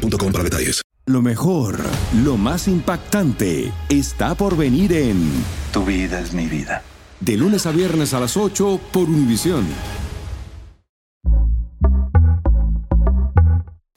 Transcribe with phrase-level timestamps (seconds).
[0.00, 0.82] para detalles.
[1.06, 1.78] Lo mejor,
[2.22, 5.30] lo más impactante, está por venir en
[5.72, 6.82] Tu vida es mi vida.
[7.20, 9.66] De lunes a viernes a las 8 por Univisión.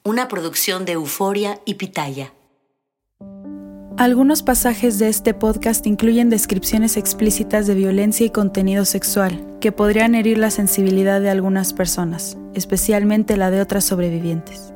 [0.04, 2.32] Una producción de Euforia y Pitaya.
[3.96, 10.16] Algunos pasajes de este podcast incluyen descripciones explícitas de violencia y contenido sexual que podrían
[10.16, 14.73] herir la sensibilidad de algunas personas, especialmente la de otras sobrevivientes.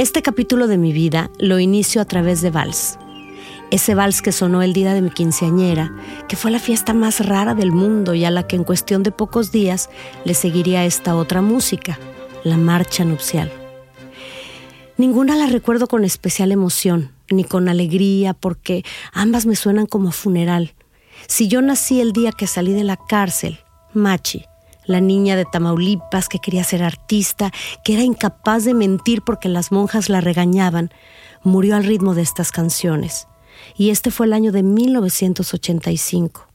[0.00, 2.98] Este capítulo de mi vida lo inicio a través de Vals.
[3.70, 5.94] Ese vals que sonó el día de mi quinceañera,
[6.26, 9.12] que fue la fiesta más rara del mundo y a la que en cuestión de
[9.12, 9.90] pocos días
[10.24, 11.98] le seguiría esta otra música,
[12.44, 13.52] la marcha nupcial.
[14.96, 20.72] Ninguna la recuerdo con especial emoción, ni con alegría, porque ambas me suenan como funeral.
[21.26, 23.58] Si yo nací el día que salí de la cárcel,
[23.92, 24.46] Machi,
[24.84, 27.50] la niña de Tamaulipas que quería ser artista,
[27.84, 30.90] que era incapaz de mentir porque las monjas la regañaban,
[31.42, 33.26] murió al ritmo de estas canciones.
[33.76, 36.48] Y este fue el año de 1985.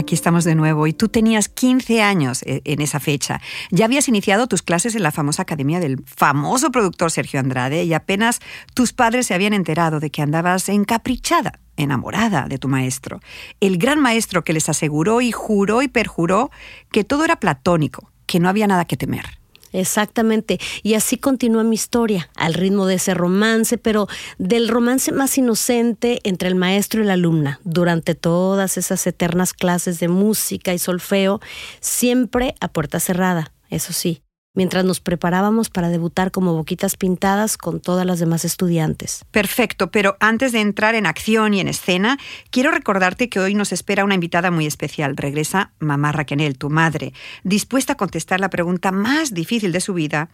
[0.00, 3.38] Aquí estamos de nuevo y tú tenías 15 años eh, en esa fecha.
[3.70, 7.92] Ya habías iniciado tus clases en la famosa academia del famoso productor Sergio Andrade y
[7.92, 8.40] apenas
[8.72, 13.20] tus padres se habían enterado de que andabas encaprichada, enamorada de tu maestro.
[13.60, 16.50] El gran maestro que les aseguró y juró y perjuró
[16.90, 19.39] que todo era platónico, que no había nada que temer.
[19.72, 20.58] Exactamente.
[20.82, 24.08] Y así continúa mi historia, al ritmo de ese romance, pero
[24.38, 30.00] del romance más inocente entre el maestro y la alumna, durante todas esas eternas clases
[30.00, 31.40] de música y solfeo,
[31.80, 34.22] siempre a puerta cerrada, eso sí,
[34.54, 39.24] mientras nos preparábamos para debutar como boquitas pintadas con todas las demás estudiantes.
[39.30, 42.18] Perfecto, pero antes de entrar en acción y en escena,
[42.50, 45.16] quiero recordarte que hoy nos espera una invitada muy especial.
[45.16, 47.12] Regresa mamá Raquel, tu madre,
[47.44, 50.30] dispuesta a contestar la pregunta más difícil de su vida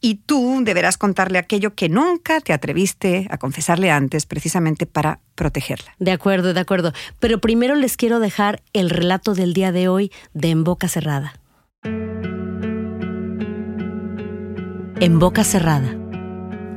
[0.00, 5.94] y tú deberás contarle aquello que nunca te atreviste a confesarle antes precisamente para protegerla.
[5.98, 6.92] De acuerdo, de acuerdo.
[7.18, 11.39] Pero primero les quiero dejar el relato del día de hoy de En Boca Cerrada.
[15.02, 15.96] En boca cerrada.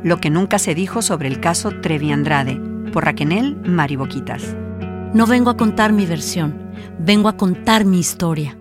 [0.02, 2.58] Lo que nunca se dijo sobre el caso Trevi Andrade,
[2.94, 4.56] por Raquel Mariboquitas.
[5.14, 8.58] No vengo a contar mi versión, vengo a contar mi historia.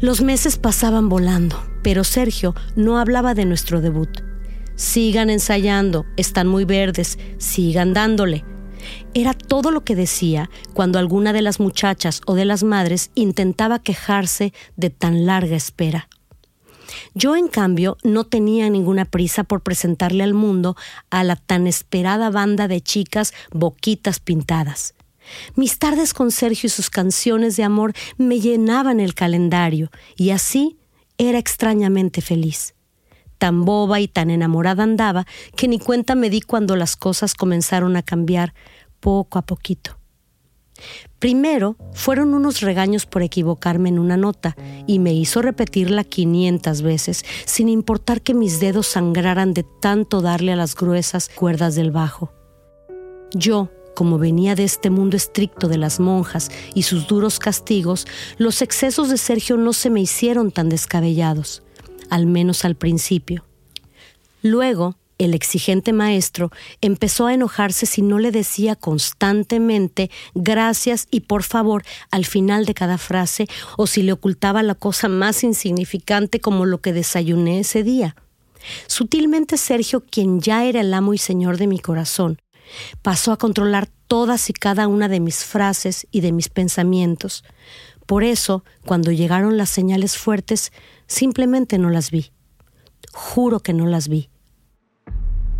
[0.00, 4.20] Los meses pasaban volando, pero Sergio no hablaba de nuestro debut.
[4.76, 8.44] Sigan ensayando, están muy verdes, sigan dándole.
[9.14, 13.78] Era todo lo que decía cuando alguna de las muchachas o de las madres intentaba
[13.78, 16.08] quejarse de tan larga espera.
[17.14, 20.76] Yo, en cambio, no tenía ninguna prisa por presentarle al mundo
[21.10, 24.94] a la tan esperada banda de chicas boquitas pintadas.
[25.54, 30.76] Mis tardes con Sergio y sus canciones de amor me llenaban el calendario, y así
[31.18, 32.74] era extrañamente feliz.
[33.38, 35.26] Tan boba y tan enamorada andaba
[35.56, 38.54] que ni cuenta me di cuando las cosas comenzaron a cambiar
[39.02, 39.98] poco a poquito.
[41.18, 47.24] Primero fueron unos regaños por equivocarme en una nota y me hizo repetirla 500 veces,
[47.44, 52.32] sin importar que mis dedos sangraran de tanto darle a las gruesas cuerdas del bajo.
[53.34, 58.06] Yo, como venía de este mundo estricto de las monjas y sus duros castigos,
[58.38, 61.62] los excesos de Sergio no se me hicieron tan descabellados,
[62.08, 63.44] al menos al principio.
[64.42, 66.50] Luego, el exigente maestro
[66.80, 72.74] empezó a enojarse si no le decía constantemente gracias y por favor al final de
[72.74, 73.46] cada frase
[73.76, 78.16] o si le ocultaba la cosa más insignificante como lo que desayuné ese día.
[78.86, 82.38] Sutilmente Sergio, quien ya era el amo y señor de mi corazón,
[83.02, 87.44] pasó a controlar todas y cada una de mis frases y de mis pensamientos.
[88.06, 90.72] Por eso, cuando llegaron las señales fuertes,
[91.06, 92.32] simplemente no las vi.
[93.12, 94.28] Juro que no las vi.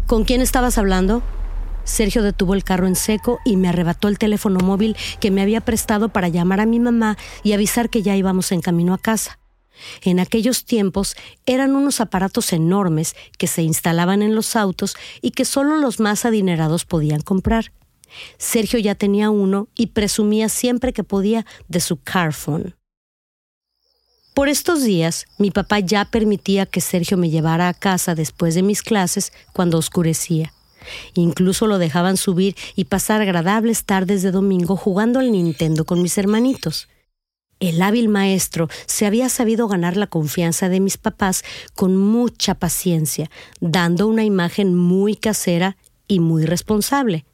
[0.06, 1.22] ¿Con quién estabas hablando?
[1.84, 5.60] Sergio detuvo el carro en seco y me arrebató el teléfono móvil que me había
[5.60, 9.38] prestado para llamar a mi mamá y avisar que ya íbamos en camino a casa.
[10.02, 11.16] En aquellos tiempos
[11.46, 16.24] eran unos aparatos enormes que se instalaban en los autos y que solo los más
[16.24, 17.72] adinerados podían comprar.
[18.36, 22.74] Sergio ya tenía uno y presumía siempre que podía de su carphone.
[24.34, 28.62] Por estos días, mi papá ya permitía que Sergio me llevara a casa después de
[28.62, 30.54] mis clases cuando oscurecía.
[31.12, 36.16] Incluso lo dejaban subir y pasar agradables tardes de domingo jugando al Nintendo con mis
[36.16, 36.88] hermanitos.
[37.60, 41.44] El hábil maestro se había sabido ganar la confianza de mis papás
[41.74, 43.30] con mucha paciencia,
[43.60, 45.76] dando una imagen muy casera
[46.08, 47.26] y muy responsable.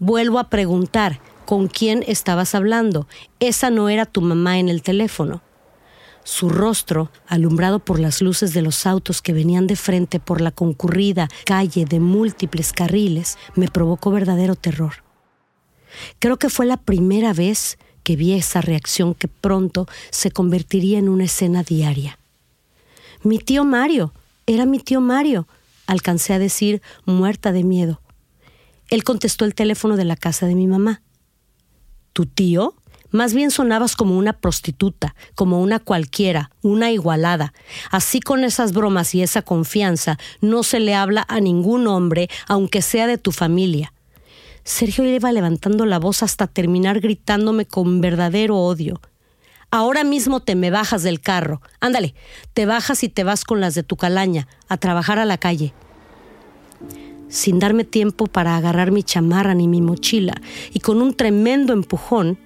[0.00, 3.06] Vuelvo a preguntar, ¿con quién estabas hablando?
[3.38, 5.42] Esa no era tu mamá en el teléfono.
[6.28, 10.50] Su rostro, alumbrado por las luces de los autos que venían de frente por la
[10.50, 14.92] concurrida calle de múltiples carriles, me provocó verdadero terror.
[16.18, 21.08] Creo que fue la primera vez que vi esa reacción que pronto se convertiría en
[21.08, 22.18] una escena diaria.
[23.22, 24.12] Mi tío Mario,
[24.46, 25.48] era mi tío Mario,
[25.86, 28.02] alcancé a decir, muerta de miedo.
[28.90, 31.00] Él contestó el teléfono de la casa de mi mamá.
[32.12, 32.74] ¿Tu tío?
[33.10, 37.54] Más bien sonabas como una prostituta, como una cualquiera, una igualada.
[37.90, 42.82] Así con esas bromas y esa confianza no se le habla a ningún hombre, aunque
[42.82, 43.92] sea de tu familia.
[44.64, 49.00] Sergio iba levantando la voz hasta terminar gritándome con verdadero odio.
[49.70, 51.62] Ahora mismo te me bajas del carro.
[51.80, 52.14] Ándale,
[52.52, 55.72] te bajas y te vas con las de tu calaña, a trabajar a la calle.
[57.28, 60.34] Sin darme tiempo para agarrar mi chamarra ni mi mochila,
[60.72, 62.38] y con un tremendo empujón,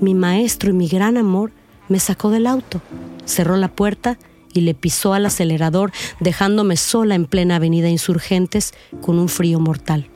[0.00, 1.52] mi maestro y mi gran amor
[1.88, 2.80] me sacó del auto,
[3.24, 4.18] cerró la puerta
[4.52, 10.08] y le pisó al acelerador, dejándome sola en plena avenida Insurgentes con un frío mortal.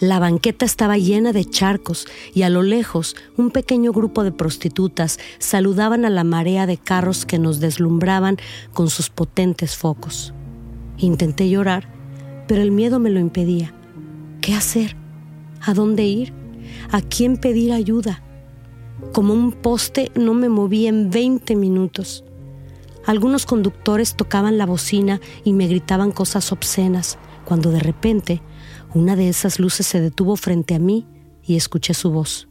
[0.00, 5.18] La banqueta estaba llena de charcos y a lo lejos un pequeño grupo de prostitutas
[5.38, 8.36] saludaban a la marea de carros que nos deslumbraban
[8.72, 10.34] con sus potentes focos.
[10.98, 11.88] Intenté llorar,
[12.48, 13.72] pero el miedo me lo impedía.
[14.40, 14.96] ¿Qué hacer?
[15.60, 16.32] ¿A dónde ir?
[16.90, 18.22] ¿A quién pedir ayuda?
[19.12, 22.24] Como un poste no me moví en 20 minutos.
[23.06, 28.42] Algunos conductores tocaban la bocina y me gritaban cosas obscenas, cuando de repente
[28.94, 31.06] una de esas luces se detuvo frente a mí
[31.42, 32.48] y escuché su voz,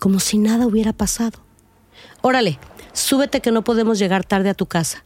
[0.00, 1.38] como si nada hubiera pasado.
[2.22, 2.58] Órale,
[2.92, 5.04] súbete que no podemos llegar tarde a tu casa.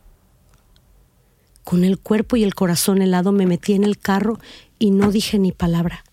[1.64, 4.38] Con el cuerpo y el corazón helado me metí en el carro
[4.78, 6.04] y no dije ni palabra.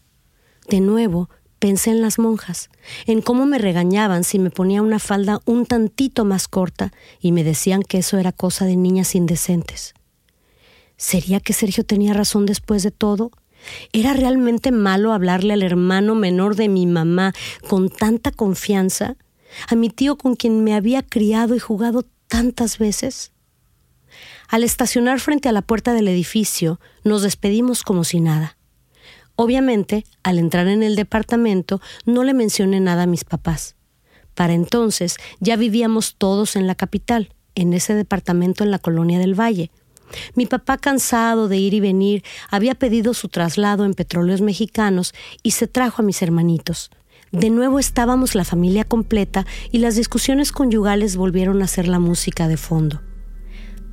[0.68, 1.30] De nuevo
[1.60, 2.70] pensé en las monjas,
[3.06, 7.44] en cómo me regañaban si me ponía una falda un tantito más corta y me
[7.44, 9.94] decían que eso era cosa de niñas indecentes.
[10.98, 13.32] ¿Sería que Sergio tenía razón después de todo?
[13.94, 17.34] ¿Era realmente malo hablarle al hermano menor de mi mamá
[17.68, 19.16] con tanta confianza?
[19.68, 23.32] ¿A mi tío con quien me había criado y jugado tantas veces?
[24.48, 28.57] Al estacionar frente a la puerta del edificio, nos despedimos como si nada.
[29.38, 33.76] Obviamente, al entrar en el departamento, no le mencioné nada a mis papás.
[34.36, 39.40] Para entonces ya vivíamos todos en la capital, en ese departamento en la colonia del
[39.40, 39.72] Valle,
[40.36, 45.14] mi papá, cansado de ir y venir, había pedido su traslado en petróleos mexicanos
[45.44, 46.92] y se trajo a mis hermanitos.
[47.32, 52.48] De nuevo estábamos la familia completa y las discusiones conyugales volvieron a ser la música
[52.48, 53.02] de fondo.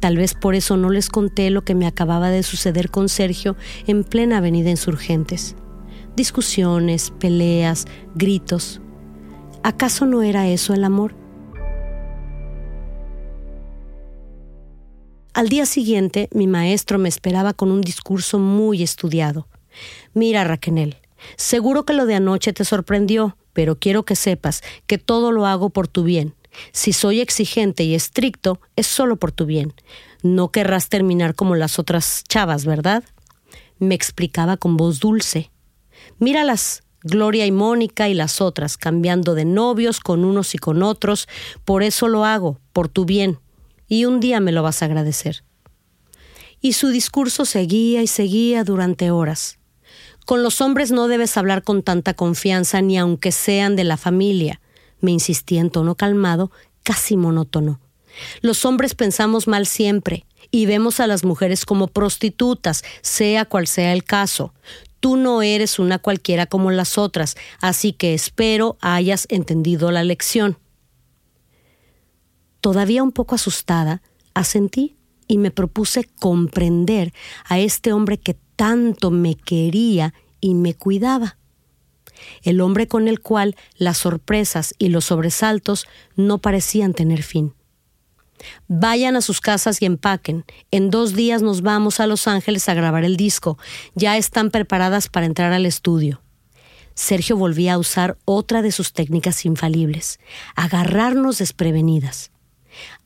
[0.05, 3.57] Tal vez por eso no les conté lo que me acababa de suceder con Sergio
[3.87, 5.57] en plena avenida Insurgentes.
[6.15, 8.83] Discusiones, peleas, gritos.
[9.63, 11.15] ¿Acaso no era eso el amor?
[15.33, 19.49] Al día siguiente, mi maestro me esperaba con un discurso muy estudiado.
[20.13, 20.99] Mira, Raquel,
[21.37, 25.71] seguro que lo de anoche te sorprendió, pero quiero que sepas que todo lo hago
[25.71, 26.35] por tu bien.
[26.73, 29.73] Si soy exigente y estricto, es solo por tu bien.
[30.23, 33.05] No querrás terminar como las otras chavas, ¿verdad?
[33.79, 35.51] Me explicaba con voz dulce.
[36.19, 41.29] Míralas, Gloria y Mónica y las otras, cambiando de novios con unos y con otros.
[41.65, 43.39] Por eso lo hago, por tu bien
[43.89, 45.45] y un día me lo vas a agradecer.
[46.61, 49.59] Y su discurso seguía y seguía durante horas.
[50.25, 54.61] Con los hombres no debes hablar con tanta confianza ni aunque sean de la familia,
[55.05, 56.51] me insistía en tono calmado,
[56.83, 57.81] casi monótono.
[58.41, 63.93] Los hombres pensamos mal siempre y vemos a las mujeres como prostitutas, sea cual sea
[63.93, 64.55] el caso.
[65.01, 70.59] Tú no eres una cualquiera como las otras, así que espero hayas entendido la lección.
[72.61, 74.01] Todavía un poco asustada,
[74.33, 74.97] asentí
[75.29, 77.13] y me propuse comprender
[77.45, 81.37] a este hombre que tanto me quería y me cuidaba.
[82.43, 87.55] El hombre con el cual las sorpresas y los sobresaltos no parecían tener fin.
[88.69, 90.45] Vayan a sus casas y empaquen.
[90.71, 93.59] En dos días nos vamos a Los Ángeles a grabar el disco.
[93.95, 96.21] Ya están preparadas para entrar al estudio.
[96.95, 100.21] Sergio volvía a usar otra de sus técnicas infalibles,
[100.55, 102.31] agarrarnos desprevenidas.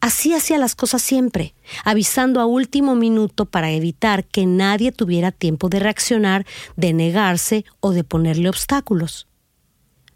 [0.01, 5.69] Así hacía las cosas siempre, avisando a último minuto para evitar que nadie tuviera tiempo
[5.69, 6.47] de reaccionar,
[6.77, 9.27] de negarse o de ponerle obstáculos.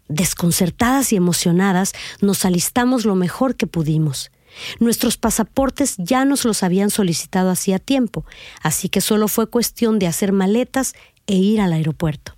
[0.07, 4.31] Desconcertadas y emocionadas, nos alistamos lo mejor que pudimos.
[4.79, 8.25] Nuestros pasaportes ya nos los habían solicitado hacía tiempo,
[8.61, 10.93] así que solo fue cuestión de hacer maletas
[11.25, 12.35] e ir al aeropuerto.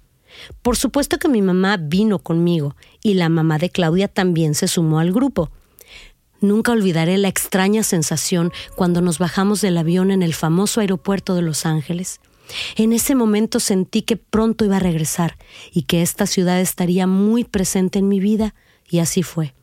[0.61, 4.99] Por supuesto que mi mamá vino conmigo y la mamá de Claudia también se sumó
[4.99, 5.51] al grupo.
[6.45, 11.41] Nunca olvidaré la extraña sensación cuando nos bajamos del avión en el famoso aeropuerto de
[11.41, 12.19] Los Ángeles.
[12.75, 15.37] En ese momento sentí que pronto iba a regresar
[15.73, 18.53] y que esta ciudad estaría muy presente en mi vida,
[18.87, 19.55] y así fue.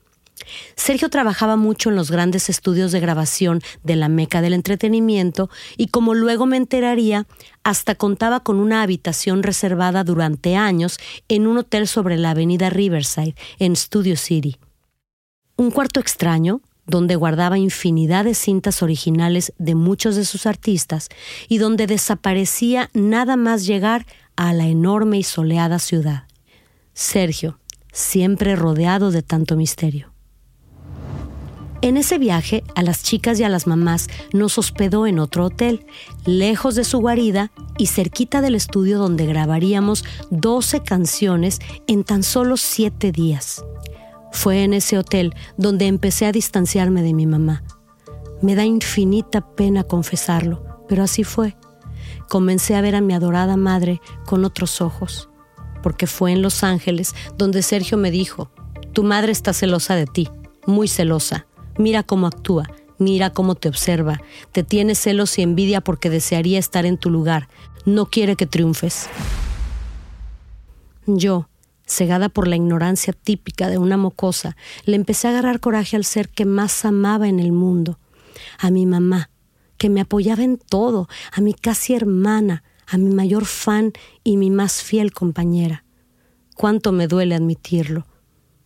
[0.75, 5.87] Sergio trabajaba mucho en los grandes estudios de grabación de la Meca del Entretenimiento y
[5.87, 7.29] como luego me enteraría,
[7.63, 10.99] hasta contaba con una habitación reservada durante años
[11.29, 14.57] en un hotel sobre la avenida Riverside, en Studio City.
[15.57, 21.09] Un cuarto extraño, donde guardaba infinidad de cintas originales de muchos de sus artistas
[21.49, 26.25] y donde desaparecía nada más llegar a la enorme y soleada ciudad.
[26.95, 27.59] Sergio,
[27.93, 30.13] siempre rodeado de tanto misterio.
[31.83, 35.85] En ese viaje, a las chicas y a las mamás nos hospedó en otro hotel,
[36.25, 41.59] lejos de su guarida y cerquita del estudio donde grabaríamos 12 canciones
[41.89, 43.65] en tan solo 7 días.
[44.33, 47.63] Fue en ese hotel donde empecé a distanciarme de mi mamá.
[48.41, 51.57] Me da infinita pena confesarlo, pero así fue.
[52.29, 55.29] Comencé a ver a mi adorada madre con otros ojos,
[55.83, 58.51] porque fue en Los Ángeles donde Sergio me dijo,
[58.93, 60.29] tu madre está celosa de ti,
[60.67, 61.47] muy celosa
[61.79, 64.21] Mira cómo actúa, mira cómo te observa,
[64.53, 67.49] te tiene celos y envidia porque desearía estar en tu lugar,
[67.87, 69.09] no quiere que triunfes.
[71.07, 71.49] Yo,
[71.87, 76.29] cegada por la ignorancia típica de una mocosa, le empecé a agarrar coraje al ser
[76.29, 77.99] que más amaba en el mundo,
[78.59, 79.31] a mi mamá,
[79.79, 83.93] que me apoyaba en todo, a mi casi hermana, a mi mayor fan
[84.25, 85.85] y mi más fiel compañera.
[86.57, 88.07] Cuánto me duele admitirlo,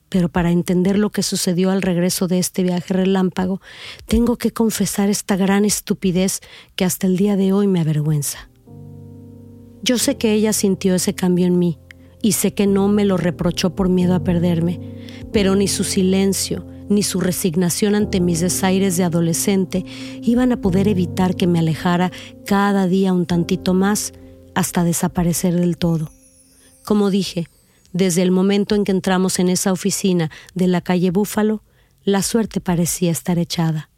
[0.09, 3.61] pero para entender lo que sucedió al regreso de este viaje relámpago,
[4.07, 6.41] tengo que confesar esta gran estupidez
[6.75, 8.49] que hasta el día de hoy me avergüenza.
[9.83, 11.79] Yo sé que ella sintió ese cambio en mí
[12.23, 14.81] y sé que no me lo reprochó por miedo a perderme,
[15.33, 19.85] pero ni su silencio ni su resignación ante mis desaires de adolescente
[20.23, 22.13] iban a poder evitar que me alejara
[22.45, 24.13] cada día un tantito más
[24.55, 26.11] hasta desaparecer del todo.
[26.85, 27.49] Como dije,
[27.93, 31.63] desde el momento en que entramos en esa oficina de la calle Búfalo,
[32.05, 33.91] la suerte parecía estar echada.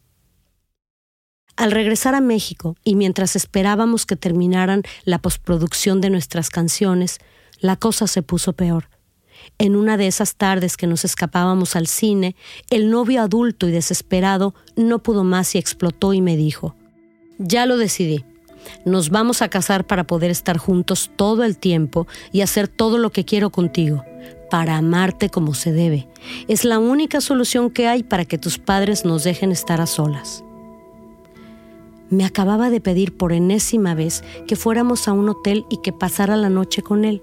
[1.57, 7.19] Al regresar a México y mientras esperábamos que terminaran la postproducción de nuestras canciones,
[7.61, 8.89] la cosa se puso peor.
[9.59, 12.37] En una de esas tardes que nos escapábamos al cine,
[12.71, 16.75] el novio adulto y desesperado no pudo más y explotó y me dijo,
[17.39, 18.25] Ya lo decidí,
[18.85, 23.11] nos vamos a casar para poder estar juntos todo el tiempo y hacer todo lo
[23.11, 24.05] que quiero contigo,
[24.51, 26.09] para amarte como se debe.
[26.49, 30.45] Es la única solución que hay para que tus padres nos dejen estar a solas.
[32.11, 36.37] Me acababa de pedir por enésima vez que fuéramos a un hotel y que pasara
[36.37, 37.23] la noche con él.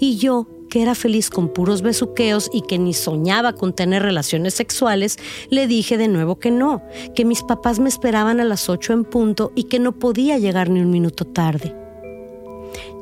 [0.00, 4.54] Y yo, que era feliz con puros besuqueos y que ni soñaba con tener relaciones
[4.54, 5.18] sexuales,
[5.50, 6.82] le dije de nuevo que no,
[7.14, 10.68] que mis papás me esperaban a las ocho en punto y que no podía llegar
[10.68, 11.76] ni un minuto tarde.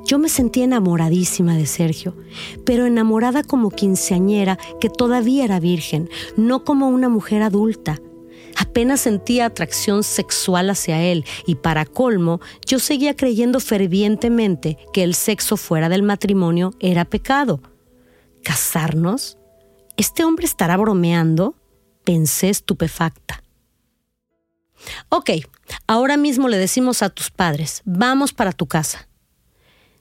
[0.04, 2.14] Yo me sentí enamoradísima de Sergio,
[2.66, 8.00] pero enamorada como quinceañera que todavía era virgen, no como una mujer adulta.
[8.62, 15.16] Apenas sentía atracción sexual hacia él y para colmo yo seguía creyendo fervientemente que el
[15.16, 17.60] sexo fuera del matrimonio era pecado.
[18.44, 19.36] ¿Casarnos?
[19.96, 21.56] ¿Este hombre estará bromeando?
[22.04, 23.42] Pensé estupefacta.
[25.08, 25.30] Ok,
[25.88, 29.08] ahora mismo le decimos a tus padres, vamos para tu casa.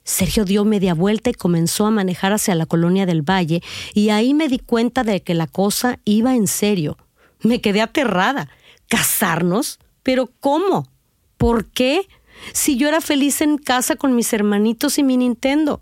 [0.03, 3.63] Sergio dio media vuelta y comenzó a manejar hacia la colonia del Valle,
[3.95, 6.97] y ahí me di cuenta de que la cosa iba en serio.
[7.43, 8.49] Me quedé aterrada.
[8.87, 9.79] ¿Casarnos?
[10.03, 10.87] ¿Pero cómo?
[11.37, 12.07] ¿Por qué?
[12.53, 15.81] Si yo era feliz en casa con mis hermanitos y mi Nintendo.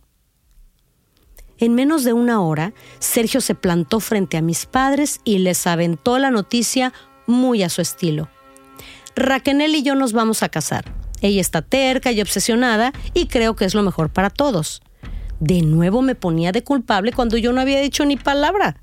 [1.58, 6.18] En menos de una hora, Sergio se plantó frente a mis padres y les aventó
[6.18, 6.94] la noticia
[7.28, 8.30] muy a su estilo.
[9.16, 10.86] Raquel y yo nos vamos a casar.
[11.22, 14.82] Ella está terca y obsesionada y creo que es lo mejor para todos.
[15.42, 18.82] De nuevo me ponía de culpable cuando yo no había dicho ni palabra.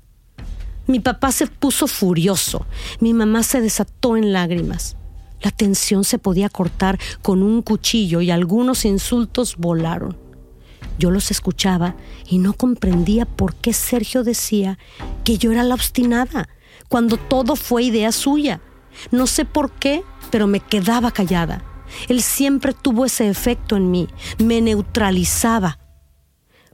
[0.87, 2.65] Mi papá se puso furioso.
[2.99, 4.95] Mi mamá se desató en lágrimas.
[5.41, 10.17] La tensión se podía cortar con un cuchillo y algunos insultos volaron.
[10.97, 11.95] Yo los escuchaba
[12.27, 14.79] y no comprendía por qué Sergio decía
[15.23, 16.49] que yo era la obstinada,
[16.89, 18.61] cuando todo fue idea suya.
[19.11, 21.63] No sé por qué, pero me quedaba callada.
[22.07, 24.07] Él siempre tuvo ese efecto en mí,
[24.39, 25.79] me neutralizaba.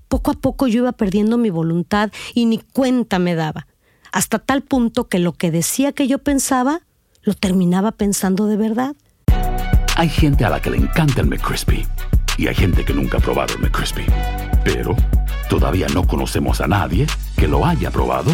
[0.07, 3.67] Poco a poco yo iba perdiendo mi voluntad y ni cuenta me daba,
[4.13, 6.81] hasta tal punto que lo que decía que yo pensaba,
[7.23, 8.95] lo terminaba pensando de verdad.
[9.97, 11.85] Hay gente a la que le encanta el McCrispy
[12.37, 14.05] y hay gente que nunca ha probado el McCrispy.
[14.63, 14.95] Pero
[15.49, 18.31] todavía no conocemos a nadie que lo haya probado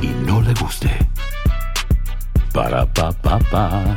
[0.00, 0.90] y no le guste.
[2.52, 3.96] Para pa pa pa.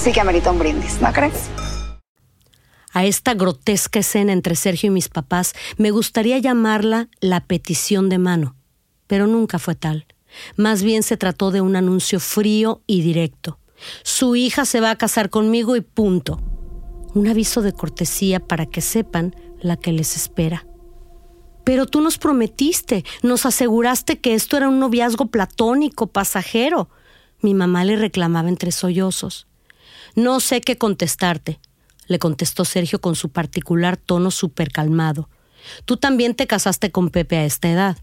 [0.00, 1.50] sí que amerita un brindis, ¿no crees?
[2.92, 8.18] A esta grotesca escena entre Sergio y mis papás me gustaría llamarla la petición de
[8.18, 8.56] mano,
[9.06, 10.06] pero nunca fue tal.
[10.56, 13.58] Más bien se trató de un anuncio frío y directo.
[14.02, 16.40] Su hija se va a casar conmigo y punto.
[17.14, 20.66] Un aviso de cortesía para que sepan la que les espera.
[21.62, 26.88] Pero tú nos prometiste, nos aseguraste que esto era un noviazgo platónico, pasajero.
[27.42, 29.46] Mi mamá le reclamaba entre sollozos.
[30.20, 31.60] No sé qué contestarte,
[32.06, 35.30] le contestó Sergio con su particular tono súper calmado.
[35.86, 37.96] Tú también te casaste con Pepe a esta edad.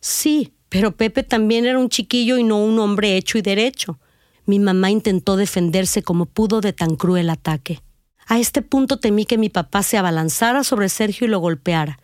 [0.00, 3.98] Sí, pero Pepe también era un chiquillo y no un hombre hecho y derecho.
[4.44, 7.80] Mi mamá intentó defenderse como pudo de tan cruel ataque.
[8.26, 12.00] A este punto temí que mi papá se abalanzara sobre Sergio y lo golpeara,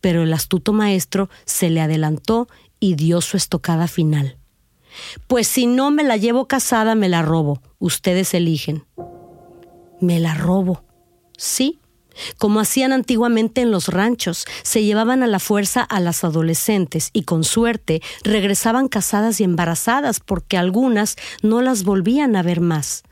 [0.00, 2.48] pero el astuto maestro se le adelantó
[2.80, 4.36] y dio su estocada final.
[5.26, 7.60] Pues si no me la llevo casada, me la robo.
[7.78, 8.84] Ustedes eligen.
[10.00, 10.84] Me la robo.
[11.36, 11.78] Sí,
[12.36, 17.22] como hacían antiguamente en los ranchos, se llevaban a la fuerza a las adolescentes y
[17.22, 23.02] con suerte regresaban casadas y embarazadas porque algunas no las volvían a ver más.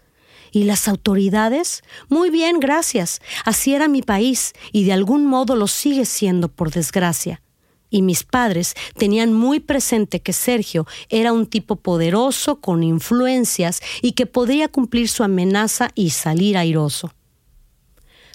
[0.52, 1.82] ¿Y las autoridades?
[2.08, 3.20] Muy bien, gracias.
[3.44, 7.42] Así era mi país y de algún modo lo sigue siendo, por desgracia.
[7.90, 14.12] Y mis padres tenían muy presente que Sergio era un tipo poderoso, con influencias y
[14.12, 17.12] que podría cumplir su amenaza y salir airoso.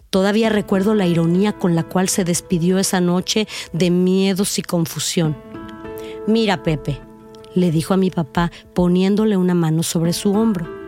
[0.10, 5.38] Todavía recuerdo la ironía con la cual se despidió esa noche de miedos y confusión.
[6.28, 7.00] Mira, Pepe,
[7.56, 10.81] le dijo a mi papá poniéndole una mano sobre su hombro.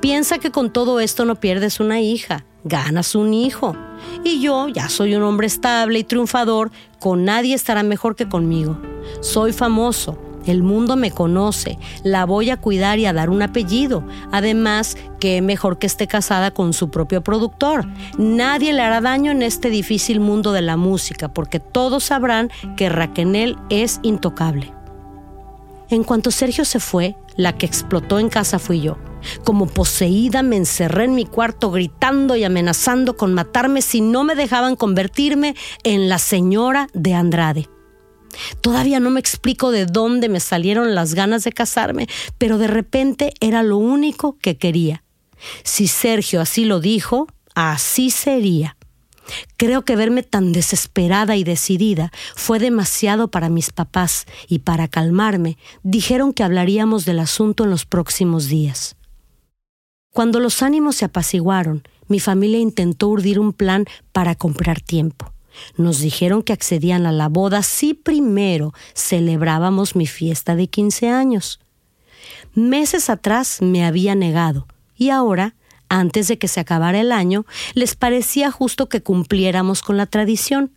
[0.00, 3.76] Piensa que con todo esto no pierdes una hija, ganas un hijo.
[4.24, 8.78] Y yo ya soy un hombre estable y triunfador, con nadie estará mejor que conmigo.
[9.20, 14.02] Soy famoso, el mundo me conoce, la voy a cuidar y a dar un apellido.
[14.32, 17.86] Además, que mejor que esté casada con su propio productor.
[18.18, 22.88] Nadie le hará daño en este difícil mundo de la música, porque todos sabrán que
[22.88, 24.72] Raquenel es intocable.
[25.90, 28.96] En cuanto Sergio se fue, la que explotó en casa fui yo.
[29.44, 34.36] Como poseída me encerré en mi cuarto gritando y amenazando con matarme si no me
[34.36, 37.68] dejaban convertirme en la señora de Andrade.
[38.60, 43.32] Todavía no me explico de dónde me salieron las ganas de casarme, pero de repente
[43.40, 45.02] era lo único que quería.
[45.64, 48.76] Si Sergio así lo dijo, así sería.
[49.56, 55.58] Creo que verme tan desesperada y decidida fue demasiado para mis papás y para calmarme
[55.82, 58.96] dijeron que hablaríamos del asunto en los próximos días.
[60.12, 65.32] Cuando los ánimos se apaciguaron, mi familia intentó urdir un plan para comprar tiempo.
[65.76, 71.60] Nos dijeron que accedían a la boda si primero celebrábamos mi fiesta de 15 años.
[72.54, 74.66] Meses atrás me había negado
[74.96, 75.54] y ahora,
[75.90, 80.72] antes de que se acabara el año, les parecía justo que cumpliéramos con la tradición.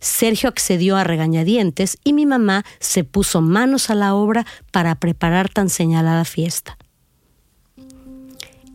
[0.00, 5.48] Sergio accedió a regañadientes y mi mamá se puso manos a la obra para preparar
[5.48, 6.78] tan señalada fiesta.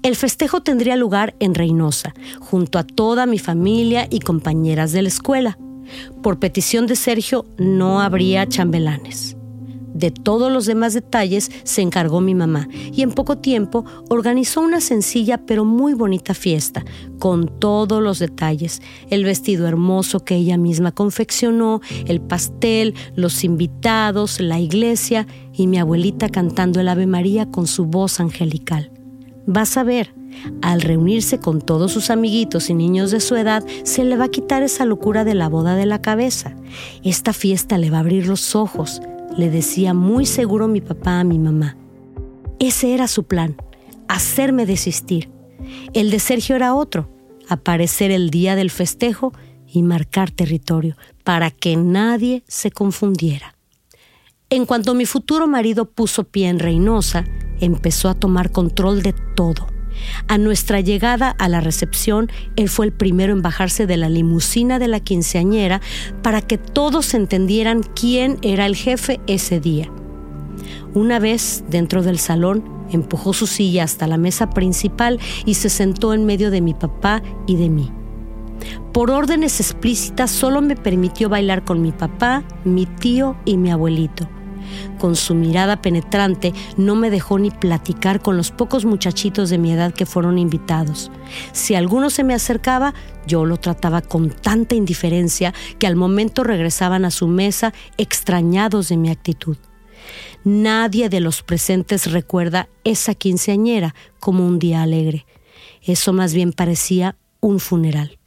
[0.04, 5.08] El festejo tendría lugar en Reynosa, junto a toda mi familia y compañeras de la
[5.08, 5.58] escuela.
[6.21, 9.37] Por petición de Sergio no habría chambelanes.
[9.98, 14.80] De todos los demás detalles se encargó mi mamá y en poco tiempo organizó una
[14.80, 16.86] sencilla pero muy bonita fiesta,
[17.18, 24.40] con todos los detalles, el vestido hermoso que ella misma confeccionó, el pastel, los invitados,
[24.40, 28.92] la iglesia y mi abuelita cantando el Ave María con su voz angelical.
[29.48, 30.14] Vas a ver,
[30.62, 34.30] al reunirse con todos sus amiguitos y niños de su edad, se le va a
[34.30, 36.56] quitar esa locura de la boda de la cabeza.
[37.04, 39.02] Esta fiesta le va a abrir los ojos,
[39.38, 41.78] le decía muy seguro mi papá a mi mamá.
[42.60, 43.56] Ese era su plan,
[44.08, 45.30] hacerme desistir.
[45.93, 47.10] El de Sergio era otro,
[47.47, 49.32] aparecer el día del festejo
[49.67, 53.56] y marcar territorio para que nadie se confundiera.
[54.50, 57.26] En cuanto mi futuro marido puso pie en Reynosa,
[57.60, 59.77] empezó a tomar control de todo
[60.28, 64.80] a nuestra llegada a la recepción, él fue el primero en bajarse de la limusina
[64.80, 65.82] de la quinceañera
[66.22, 69.90] para que todos entendieran quién era el jefe ese día.
[70.94, 76.14] Una vez dentro del salón, empujó su silla hasta la mesa principal y se sentó
[76.14, 77.92] en medio de mi papá y de mí.
[78.94, 84.28] Por órdenes explícitas solo me permitió bailar con mi papá, mi tío y mi abuelito.
[85.00, 89.72] Con su mirada penetrante no me dejó ni platicar con los pocos muchachitos de mi
[89.72, 91.12] edad que fueron invitados.
[91.52, 92.94] Si alguno se me acercaba,
[93.26, 98.98] yo lo trataba con tanta indiferencia que al momento regresaban a su mesa extrañados de
[98.98, 99.58] mi actitud.
[100.44, 105.26] Nadie de los presentes recuerda esa quinceañera como un día alegre.
[105.82, 108.18] Eso más bien parecía un funeral.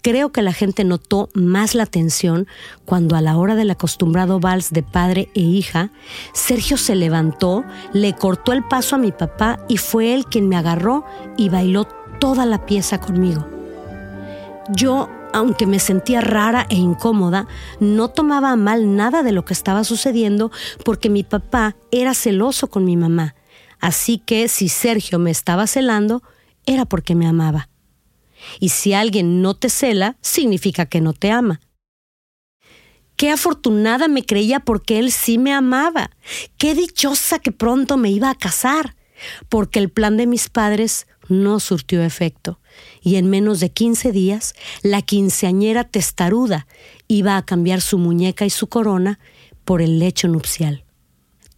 [0.00, 2.46] Creo que la gente notó más la tensión
[2.84, 5.90] cuando a la hora del acostumbrado vals de padre e hija,
[6.32, 10.56] Sergio se levantó, le cortó el paso a mi papá y fue él quien me
[10.56, 11.04] agarró
[11.36, 11.84] y bailó
[12.20, 13.48] toda la pieza conmigo.
[14.70, 17.48] Yo, aunque me sentía rara e incómoda,
[17.80, 20.52] no tomaba mal nada de lo que estaba sucediendo
[20.84, 23.34] porque mi papá era celoso con mi mamá.
[23.80, 26.22] Así que si Sergio me estaba celando,
[26.66, 27.68] era porque me amaba.
[28.60, 31.60] Y si alguien no te cela, significa que no te ama.
[33.16, 36.10] Qué afortunada me creía porque él sí me amaba.
[36.56, 38.94] Qué dichosa que pronto me iba a casar.
[39.48, 42.60] Porque el plan de mis padres no surtió efecto.
[43.02, 46.68] Y en menos de 15 días, la quinceañera testaruda
[47.08, 49.18] iba a cambiar su muñeca y su corona
[49.64, 50.84] por el lecho nupcial.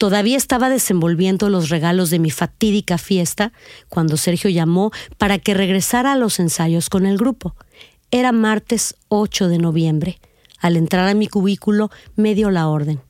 [0.01, 3.53] Todavía estaba desenvolviendo los regalos de mi fatídica fiesta
[3.91, 7.55] cuando Sergio llamó para que regresara a los ensayos con el grupo.
[8.11, 10.19] Era martes 8 de noviembre.
[10.59, 13.03] Al entrar a mi cubículo me dio la orden.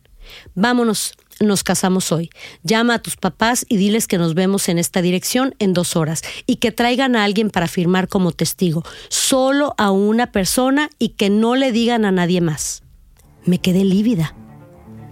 [0.56, 2.28] Vámonos, nos casamos hoy.
[2.64, 6.22] Llama a tus papás y diles que nos vemos en esta dirección en dos horas
[6.44, 11.30] y que traigan a alguien para firmar como testigo, solo a una persona y que
[11.30, 12.82] no le digan a nadie más.
[13.44, 14.34] Me quedé lívida.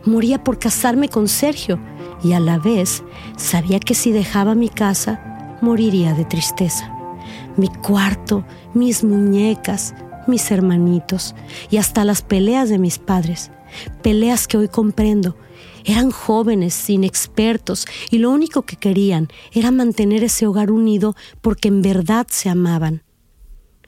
[0.04, 1.78] Moría por casarme con Sergio
[2.22, 3.02] y a la vez
[3.36, 6.92] sabía que si dejaba mi casa, moriría de tristeza.
[7.56, 9.94] Mi cuarto, mis muñecas,
[10.26, 11.34] mis hermanitos
[11.70, 13.50] y hasta las peleas de mis padres.
[14.02, 15.36] Peleas que hoy comprendo.
[15.84, 21.82] Eran jóvenes, inexpertos, y lo único que querían era mantener ese hogar unido porque en
[21.82, 23.02] verdad se amaban.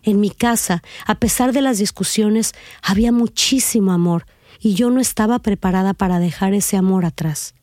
[0.03, 4.25] En mi casa, a pesar de las discusiones, había muchísimo amor
[4.61, 7.55] y yo no estaba preparada para dejar ese amor atrás.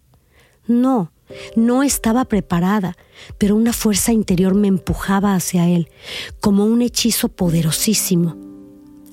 [0.67, 1.11] No,
[1.55, 2.97] no estaba preparada,
[3.37, 5.89] pero una fuerza interior me empujaba hacia él,
[6.39, 8.35] como un hechizo poderosísimo.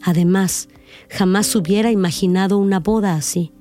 [0.03, 0.68] Además,
[1.11, 3.53] jamás hubiera imaginado una boda así,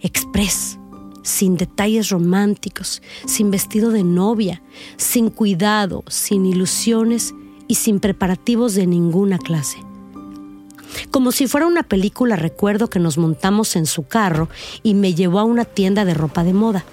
[0.00, 0.78] express,
[1.22, 4.62] sin detalles románticos, sin vestido de novia,
[4.96, 7.34] sin cuidado, sin ilusiones
[7.68, 9.78] y sin preparativos de ninguna clase.
[11.10, 14.48] Como si fuera una película, recuerdo que nos montamos en su carro
[14.82, 16.84] y me llevó a una tienda de ropa de moda.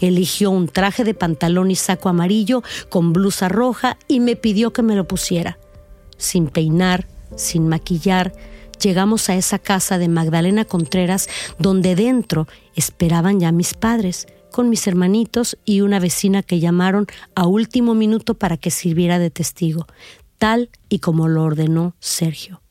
[0.00, 4.82] Eligió un traje de pantalón y saco amarillo con blusa roja y me pidió que
[4.82, 5.58] me lo pusiera.
[6.18, 8.32] Sin peinar, sin maquillar,
[8.80, 11.28] llegamos a esa casa de Magdalena Contreras
[11.58, 17.46] donde dentro esperaban ya mis padres, con mis hermanitos y una vecina que llamaron a
[17.46, 19.86] último minuto para que sirviera de testigo,
[20.38, 22.62] tal y como lo ordenó Sergio.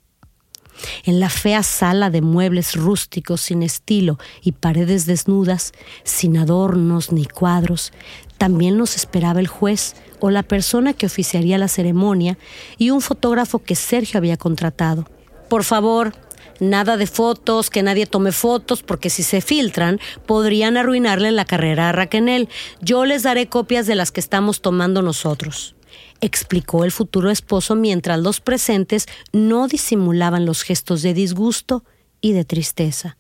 [1.04, 7.26] En la fea sala de muebles rústicos sin estilo y paredes desnudas, sin adornos ni
[7.26, 7.94] cuadros,
[8.38, 12.38] también nos esperaba el juez o la persona que oficiaría la ceremonia
[12.78, 15.08] y un fotógrafo que Sergio había contratado.
[15.50, 16.14] Por favor,
[16.60, 21.90] Nada de fotos, que nadie tome fotos, porque si se filtran, podrían arruinarle la carrera
[21.90, 22.48] a Raquel.
[22.80, 25.75] Yo les daré copias de las que estamos tomando nosotros
[26.22, 31.84] explicó el futuro esposo mientras los presentes no disimulaban los gestos de disgusto
[32.22, 33.18] y de tristeza.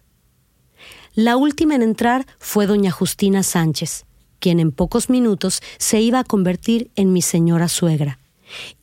[1.13, 4.05] La última en entrar fue doña Justina Sánchez,
[4.39, 8.19] quien en pocos minutos se iba a convertir en mi señora suegra.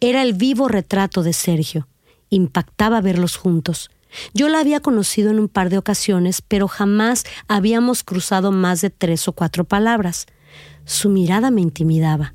[0.00, 1.88] Era el vivo retrato de Sergio.
[2.30, 3.90] Impactaba verlos juntos.
[4.34, 8.90] Yo la había conocido en un par de ocasiones, pero jamás habíamos cruzado más de
[8.90, 10.26] tres o cuatro palabras.
[10.84, 12.34] Su mirada me intimidaba.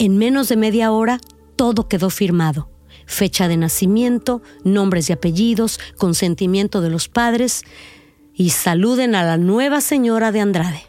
[0.00, 1.20] En menos de media hora,
[1.56, 2.70] todo quedó firmado.
[3.04, 7.64] Fecha de nacimiento, nombres y apellidos, consentimiento de los padres
[8.32, 10.82] y saluden a la nueva señora de Andrade.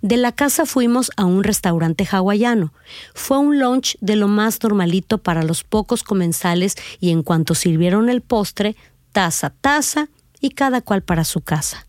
[0.00, 2.72] De la casa fuimos a un restaurante hawaiano.
[3.14, 8.08] Fue un lunch de lo más normalito para los pocos comensales y en cuanto sirvieron
[8.08, 8.74] el postre,
[9.12, 10.08] taza, taza
[10.40, 11.86] y cada cual para su casa.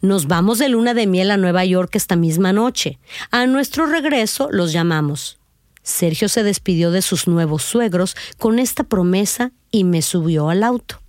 [0.00, 2.98] Nos vamos de luna de miel a Nueva York esta misma noche.
[3.30, 5.38] A nuestro regreso los llamamos.
[5.82, 11.00] Sergio se despidió de sus nuevos suegros con esta promesa y me subió al auto.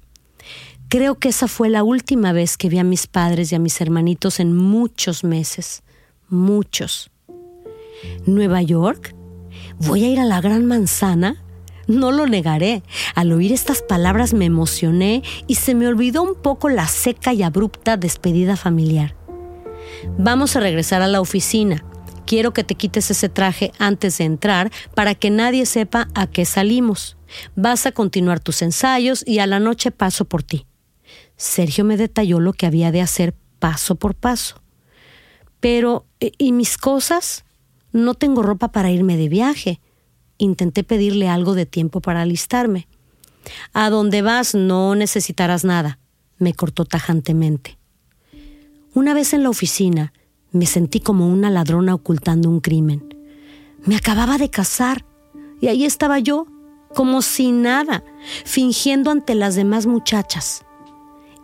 [0.87, 3.79] Creo que esa fue la última vez que vi a mis padres y a mis
[3.81, 5.83] hermanitos en muchos meses
[6.29, 7.11] muchos.
[8.25, 9.15] ¿Nueva York?
[9.79, 11.43] ¿Voy a ir a la Gran Manzana?
[11.89, 12.83] No lo negaré.
[13.15, 17.41] Al oír estas palabras me emocioné y se me olvidó un poco la seca y
[17.41, 19.15] abrupta despedida familiar.
[20.15, 21.83] Vamos a regresar a la oficina.
[22.27, 26.45] Quiero que te quites ese traje antes de entrar para que nadie sepa a qué
[26.45, 27.17] salimos.
[27.55, 30.67] Vas a continuar tus ensayos y a la noche paso por ti.
[31.37, 34.61] Sergio me detalló lo que había de hacer paso por paso.
[35.59, 37.45] Pero, ¿y mis cosas?
[37.91, 39.81] No tengo ropa para irme de viaje.
[40.39, 42.87] Intenté pedirle algo de tiempo para alistarme.
[43.73, 45.99] A donde vas no necesitarás nada,
[46.37, 47.77] me cortó tajantemente.
[48.95, 50.13] Una vez en la oficina,
[50.51, 53.15] me sentí como una ladrona ocultando un crimen.
[53.85, 55.05] Me acababa de casar
[55.61, 56.47] y ahí estaba yo,
[56.95, 58.03] como si nada,
[58.45, 60.65] fingiendo ante las demás muchachas.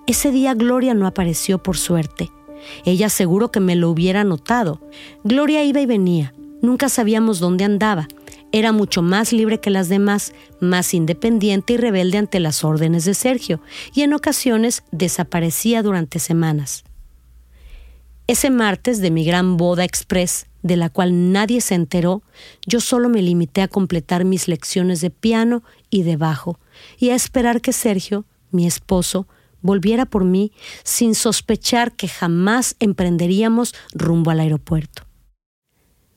[0.08, 2.32] Ese día Gloria no apareció por suerte.
[2.86, 4.80] Ella seguro que me lo hubiera notado.
[5.24, 6.34] Gloria iba y venía.
[6.62, 8.08] Nunca sabíamos dónde andaba.
[8.56, 13.14] Era mucho más libre que las demás, más independiente y rebelde ante las órdenes de
[13.14, 13.60] Sergio,
[13.94, 16.86] y en ocasiones desaparecía durante semanas.
[18.28, 22.24] Ese martes de mi gran boda express, de la cual nadie se enteró,
[22.66, 26.58] yo solo me limité a completar mis lecciones de piano y de bajo,
[26.98, 29.28] y a esperar que Sergio, mi esposo,
[29.64, 30.54] volviera por mí
[30.86, 35.05] sin sospechar que jamás emprenderíamos rumbo al aeropuerto.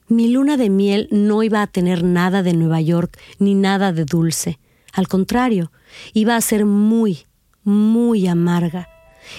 [0.09, 4.05] Mi luna de miel no iba a tener nada de Nueva York ni nada de
[4.05, 4.59] dulce.
[4.93, 5.71] Al contrario,
[6.15, 7.27] iba a ser muy,
[7.63, 8.89] muy amarga.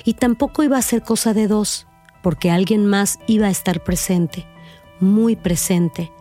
[0.06, 1.88] Y tampoco iba a ser cosa de dos,
[2.22, 4.46] porque alguien más iba a estar presente,
[5.00, 6.12] muy presente.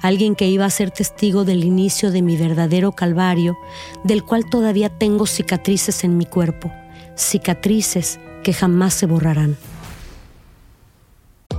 [0.00, 3.56] Alguien que iba a ser testigo del inicio de mi verdadero calvario,
[4.04, 6.70] del cual todavía tengo cicatrices en mi cuerpo
[7.16, 9.56] cicatrices que jamás se borrarán.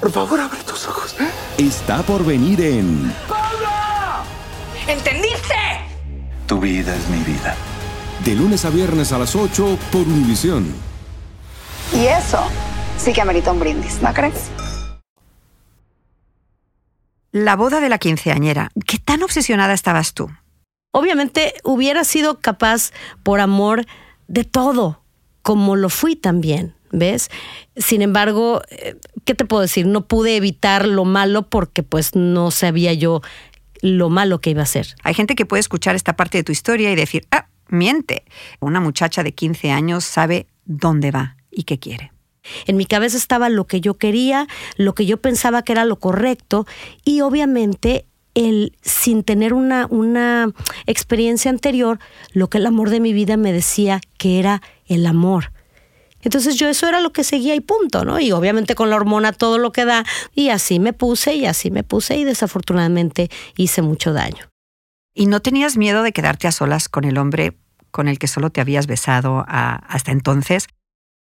[0.00, 1.16] Por favor, abre tus ojos.
[1.58, 3.12] Está por venir en.
[4.86, 5.54] ¿Entendiste?
[6.46, 7.56] Tu vida es mi vida.
[8.24, 10.72] De lunes a viernes a las 8 por Univisión.
[11.92, 12.42] Y eso
[12.96, 14.50] sí que amerita un brindis, ¿no crees?
[17.32, 18.70] La boda de la quinceañera.
[18.86, 20.30] ¿Qué tan obsesionada estabas tú?
[20.92, 23.84] Obviamente hubiera sido capaz, por amor,
[24.26, 25.02] de todo,
[25.42, 26.77] como lo fui también.
[26.90, 27.30] ¿Ves?
[27.76, 29.86] Sin embargo, eh, ¿qué te puedo decir?
[29.86, 33.22] No pude evitar lo malo porque pues no sabía yo
[33.80, 34.94] lo malo que iba a ser.
[35.02, 38.24] Hay gente que puede escuchar esta parte de tu historia y decir, ah, miente.
[38.60, 42.12] Una muchacha de 15 años sabe dónde va y qué quiere.
[42.66, 44.46] En mi cabeza estaba lo que yo quería,
[44.76, 46.66] lo que yo pensaba que era lo correcto
[47.04, 50.52] y obviamente el sin tener una, una
[50.86, 51.98] experiencia anterior,
[52.32, 55.52] lo que el amor de mi vida me decía que era el amor.
[56.22, 58.20] Entonces yo eso era lo que seguía y punto, ¿no?
[58.20, 60.04] Y obviamente con la hormona todo lo que da
[60.34, 64.50] y así me puse y así me puse y desafortunadamente hice mucho daño.
[65.14, 67.56] ¿Y no tenías miedo de quedarte a solas con el hombre
[67.90, 70.68] con el que solo te habías besado hasta entonces?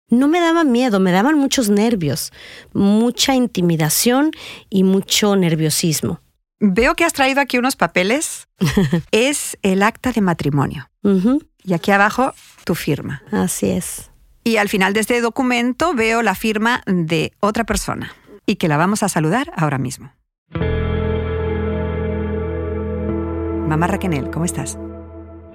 [0.09, 2.33] No me daba miedo, me daban muchos nervios,
[2.73, 4.31] mucha intimidación
[4.69, 6.21] y mucho nerviosismo.
[6.61, 8.47] Veo que has traído aquí unos papeles.
[9.11, 10.89] es el acta de matrimonio.
[11.65, 13.23] Y aquí abajo tu firma.
[13.33, 14.12] Así es.
[14.45, 18.13] Y al final de este documento veo la firma de otra persona
[18.45, 20.13] y que la vamos a saludar ahora mismo.
[23.69, 24.77] Mamá Raquel, ¿cómo estás?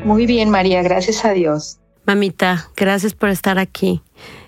[0.03, 1.79] Muy bien, María, gracias a Dios.
[2.05, 4.01] Mamita, gracias por estar aquí.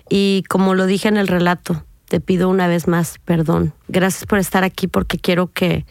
[0.08, 3.74] Y como lo dije en el relato, te pido una vez más perdón.
[3.88, 5.84] Gracias por estar aquí porque quiero que,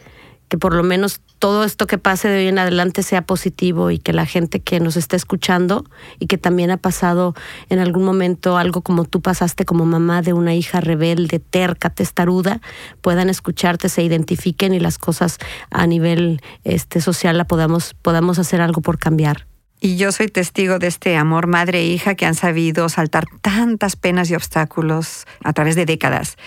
[0.49, 3.99] que por lo menos todo esto que pase de hoy en adelante sea positivo y
[3.99, 5.85] que la gente que nos está escuchando
[6.19, 7.35] y que también ha pasado
[7.69, 12.61] en algún momento algo como tú pasaste como mamá de una hija rebelde, terca, testaruda,
[13.01, 15.37] puedan escucharte, se identifiquen y las cosas
[15.69, 19.45] a nivel este, social la podamos, podamos hacer algo por cambiar.
[19.81, 23.95] Y yo soy testigo de este amor madre e hija que han sabido saltar tantas
[23.95, 26.37] penas y obstáculos a través de décadas.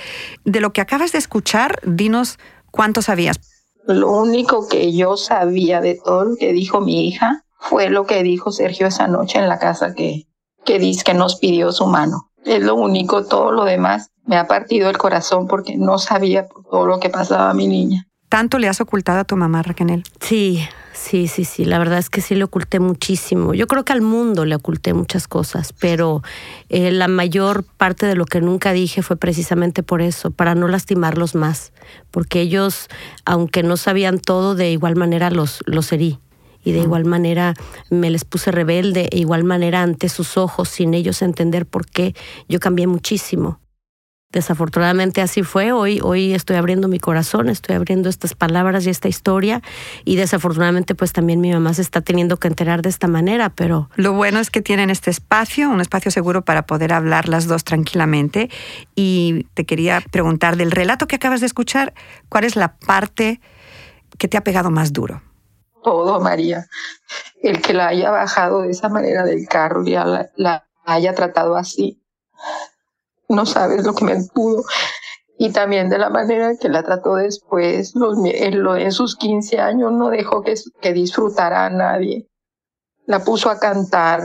[0.45, 2.38] De lo que acabas de escuchar, dinos
[2.71, 3.52] cuánto sabías.
[3.85, 8.23] Lo único que yo sabía de todo lo que dijo mi hija fue lo que
[8.23, 10.27] dijo Sergio esa noche en la casa que,
[10.64, 12.31] que dice que nos pidió su mano.
[12.45, 16.87] Es lo único, todo lo demás me ha partido el corazón porque no sabía todo
[16.87, 18.09] lo que pasaba a mi niña.
[18.33, 20.05] ¿Tanto le has ocultado a tu mamá, Raquel?
[20.18, 21.66] Sí, sí, sí, sí.
[21.66, 23.53] La verdad es que sí le oculté muchísimo.
[23.53, 26.23] Yo creo que al mundo le oculté muchas cosas, pero
[26.71, 30.66] eh, la mayor parte de lo que nunca dije fue precisamente por eso, para no
[30.66, 31.75] lastimarlos más,
[32.11, 32.88] porque ellos,
[33.27, 36.18] aunque no sabían todo, de igual manera los, los herí.
[36.64, 37.53] Y de igual manera
[37.90, 42.14] me les puse rebelde, de igual manera ante sus ojos, sin ellos entender por qué,
[42.49, 43.61] yo cambié muchísimo.
[44.33, 45.73] Desafortunadamente así fue.
[45.73, 49.61] Hoy, hoy estoy abriendo mi corazón, estoy abriendo estas palabras y esta historia
[50.07, 53.90] y desafortunadamente pues también mi mamá se está teniendo que enterar de esta manera, pero...
[53.97, 57.62] Lo bueno es que tienen este espacio, un espacio seguro para poder hablar las dos
[57.62, 58.49] tranquilamente
[58.95, 61.92] y te quería preguntar del relato que acabas de escuchar,
[62.31, 63.38] ¿cuál es la parte
[64.16, 65.21] que te ha pegado más duro?
[65.85, 66.66] Todo, María.
[67.42, 71.55] El que la haya bajado de esa manera del carro y la, la haya tratado
[71.57, 71.99] así
[73.33, 74.64] no sabes lo que me pudo.
[75.38, 79.92] Y también de la manera que la trató después, los, en, en sus 15 años
[79.92, 82.29] no dejó que, que disfrutara a nadie.
[83.07, 84.23] La puso a cantar.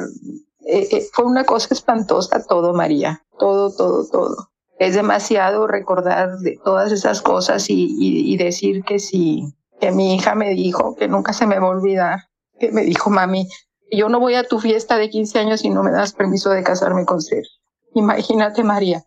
[0.68, 3.24] Eh, eh, fue una cosa espantosa todo, María.
[3.40, 4.50] Todo, todo, todo.
[4.78, 10.16] Es demasiado recordar de todas esas cosas y, y, y decir que sí, que mi
[10.16, 12.20] hija me dijo, que nunca se me va a olvidar,
[12.60, 13.48] que me dijo, mami,
[13.92, 16.64] yo no voy a tu fiesta de 15 años si no me das permiso de
[16.64, 17.57] casarme con Sergio.
[17.98, 19.04] Imagínate María.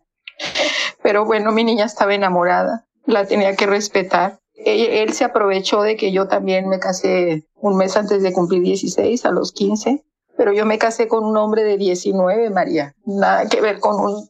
[1.01, 4.39] Pero bueno, mi niña estaba enamorada, la tenía que respetar.
[4.53, 9.25] Él, se aprovechó de que yo también me casé un mes antes de cumplir 16,
[9.25, 10.03] a los 15,
[10.37, 12.93] pero yo me casé con un hombre de 19, María.
[13.05, 14.29] Nada que ver con un...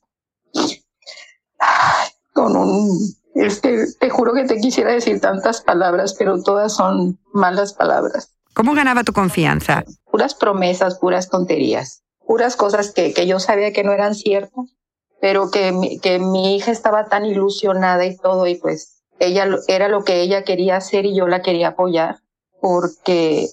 [2.34, 3.16] con un...
[3.34, 8.32] Este, te juro que te quisiera decir tantas palabras, pero todas son malas palabras.
[8.54, 9.84] ¿Cómo ganaba tu confianza?
[10.10, 14.78] Puras promesas, puras tonterías puras cosas que, que yo sabía que no eran ciertas,
[15.20, 19.90] pero que mi, que mi hija estaba tan ilusionada y todo, y pues ella era
[19.90, 22.22] lo que ella quería hacer y yo la quería apoyar,
[22.62, 23.50] porque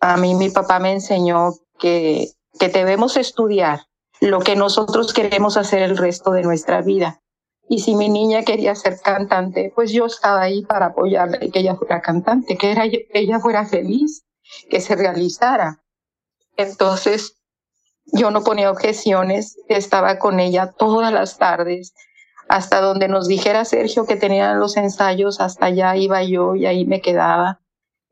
[0.00, 2.28] a mí mi papá me enseñó que,
[2.60, 3.86] que debemos estudiar
[4.20, 7.22] lo que nosotros queremos hacer el resto de nuestra vida.
[7.66, 11.60] Y si mi niña quería ser cantante, pues yo estaba ahí para apoyarla y que
[11.60, 14.26] ella fuera cantante, que era, ella fuera feliz,
[14.68, 15.82] que se realizara.
[16.58, 17.37] Entonces,
[18.12, 21.94] yo no ponía objeciones, estaba con ella todas las tardes,
[22.48, 26.86] hasta donde nos dijera Sergio que tenían los ensayos, hasta allá iba yo y ahí
[26.86, 27.60] me quedaba.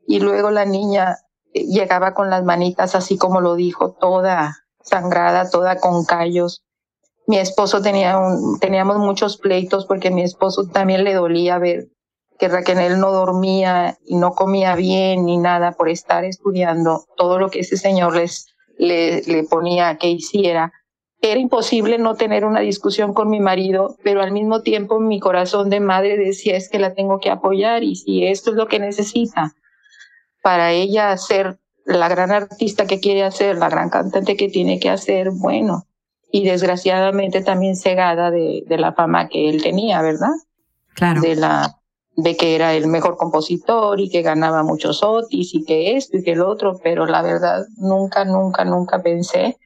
[0.05, 1.17] Y luego la niña
[1.53, 6.63] eh, llegaba con las manitas, así como lo dijo, toda sangrada, toda con callos.
[7.25, 11.87] Mi esposo tenía un, teníamos muchos pleitos porque mi esposo también le dolía ver
[12.39, 17.49] que Raquel no dormía y no comía bien ni nada por estar estudiando todo lo
[17.49, 18.45] que ese señor les
[18.77, 20.73] le, le ponía que hiciera.
[21.21, 25.69] Era imposible no tener una discusión con mi marido, pero al mismo tiempo mi corazón
[25.69, 28.79] de madre decía es que la tengo que apoyar y si esto es lo que
[28.79, 29.53] necesita
[30.43, 34.89] para ella ser la gran artista que quiere hacer, la gran cantante que tiene que
[34.89, 35.87] hacer, bueno,
[36.31, 40.33] y desgraciadamente también cegada de, de la fama que él tenía, ¿verdad?
[40.93, 41.21] Claro.
[41.21, 41.79] De la
[42.17, 46.23] de que era el mejor compositor y que ganaba muchos otis y que esto y
[46.23, 49.57] que el otro, pero la verdad nunca, nunca, nunca pensé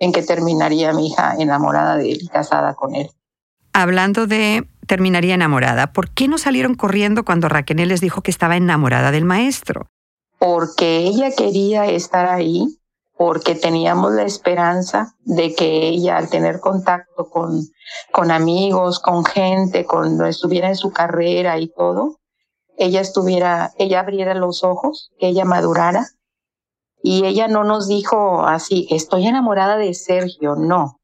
[0.00, 3.08] en que terminaría mi hija enamorada de él y casada con él.
[3.72, 8.56] Hablando de terminaría enamorada, ¿por qué no salieron corriendo cuando Raquel les dijo que estaba
[8.56, 9.86] enamorada del maestro?
[10.40, 12.77] Porque ella quería estar ahí
[13.18, 17.64] porque teníamos la esperanza de que ella al tener contacto con,
[18.12, 22.20] con amigos, con gente, cuando estuviera en su carrera y todo,
[22.76, 26.06] ella estuviera, ella abriera los ojos, ella madurara.
[27.02, 31.00] Y ella no nos dijo así, estoy enamorada de Sergio, no.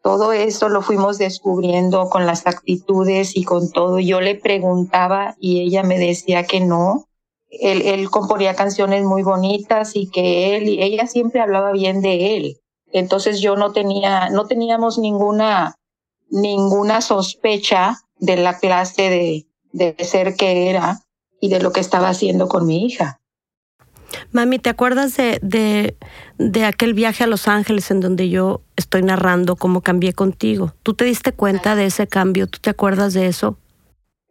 [0.00, 3.98] Todo eso lo fuimos descubriendo con las actitudes y con todo.
[3.98, 7.07] Yo le preguntaba y ella me decía que no,
[7.50, 12.36] él, él componía canciones muy bonitas y que él y ella siempre hablaba bien de
[12.36, 12.60] él.
[12.92, 15.76] Entonces yo no tenía, no teníamos ninguna,
[16.30, 21.00] ninguna sospecha de la clase de, de ser que era
[21.40, 23.20] y de lo que estaba haciendo con mi hija.
[24.32, 25.96] Mami, ¿te acuerdas de, de,
[26.38, 30.72] de, aquel viaje a Los Ángeles en donde yo estoy narrando cómo cambié contigo?
[30.82, 32.46] ¿Tú te diste cuenta de ese cambio?
[32.46, 33.58] ¿Tú te acuerdas de eso?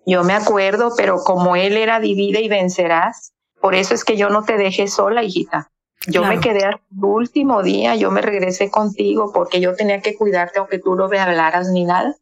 [0.08, 4.30] Yo me acuerdo, pero como él era divide y vencerás, por eso es que yo
[4.30, 5.70] no te dejé sola, hijita.
[6.08, 6.36] Yo claro.
[6.36, 10.80] me quedé el último día, yo me regresé contigo porque yo tenía que cuidarte aunque
[10.80, 12.16] tú no me hablaras ni nada.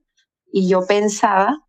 [0.52, 1.60] Y yo pensaba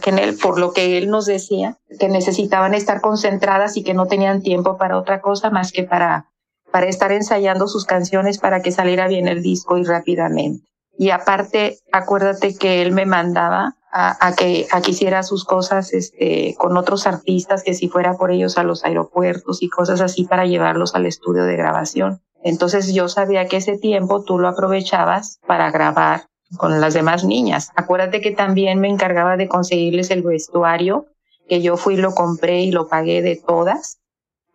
[0.00, 3.92] que en él, por lo que él nos decía, que necesitaban estar concentradas y que
[3.92, 6.30] no tenían tiempo para otra cosa más que para,
[6.70, 10.64] para estar ensayando sus canciones para que saliera bien el disco y rápidamente.
[10.96, 16.76] Y aparte, acuérdate que él me mandaba a, que, a hiciera sus cosas este, con
[16.76, 20.94] otros artistas, que si fuera por ellos a los aeropuertos y cosas así para llevarlos
[20.94, 22.22] al estudio de grabación.
[22.42, 26.26] Entonces yo sabía que ese tiempo tú lo aprovechabas para grabar
[26.56, 27.70] con las demás niñas.
[27.76, 31.06] Acuérdate que también me encargaba de conseguirles el vestuario,
[31.48, 33.98] que yo fui, lo compré y lo pagué de todas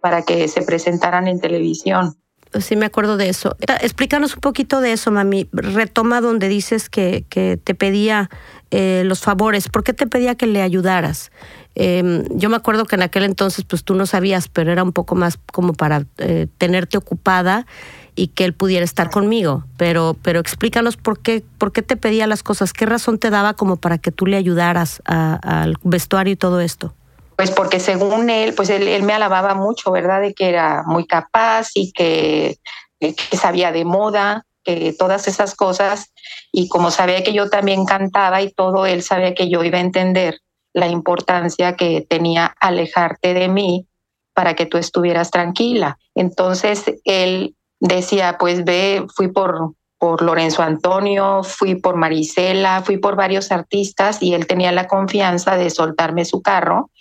[0.01, 2.17] para que se presentaran en televisión.
[2.59, 3.57] Sí, me acuerdo de eso.
[3.81, 5.49] Explícanos un poquito de eso, mami.
[5.51, 8.29] Retoma donde dices que, que te pedía
[8.77, 9.69] eh, los favores.
[9.69, 11.31] ¿Por qué te pedía que le ayudaras?
[11.75, 14.91] Eh, yo me acuerdo que en aquel entonces, pues tú no sabías, pero era un
[14.91, 17.67] poco más como para eh, tenerte ocupada
[18.15, 19.63] y que él pudiera estar conmigo.
[19.77, 23.53] Pero, pero explícanos por qué, por qué te pedía las cosas, qué razón te daba
[23.53, 26.93] como para que tú le ayudaras al vestuario y todo esto.
[27.37, 30.19] Pues porque según él, pues él, él, me alababa mucho, ¿verdad?
[30.19, 32.57] De que era muy capaz y que,
[32.99, 36.11] que sabía de moda, que todas esas cosas.
[36.51, 39.81] Y como sabía que yo también cantaba y todo, él sabía que yo iba a
[39.81, 40.39] entender
[40.73, 43.87] la importancia que tenía alejarte de mí
[44.33, 45.97] para que tú estuvieras tranquila.
[46.15, 53.15] Entonces él decía, pues ve, fui por, por Lorenzo Antonio, fui por Marisela, fui por
[53.15, 56.91] varios artistas y él tenía la confianza de soltarme su carro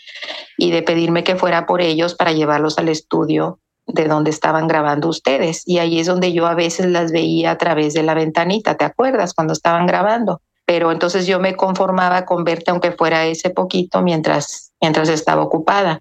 [0.56, 5.08] y de pedirme que fuera por ellos para llevarlos al estudio de donde estaban grabando
[5.08, 5.62] ustedes.
[5.66, 8.84] Y ahí es donde yo a veces las veía a través de la ventanita, ¿te
[8.84, 9.34] acuerdas?
[9.34, 10.40] Cuando estaban grabando.
[10.66, 16.00] Pero entonces yo me conformaba con verte aunque fuera ese poquito mientras, mientras estaba ocupada.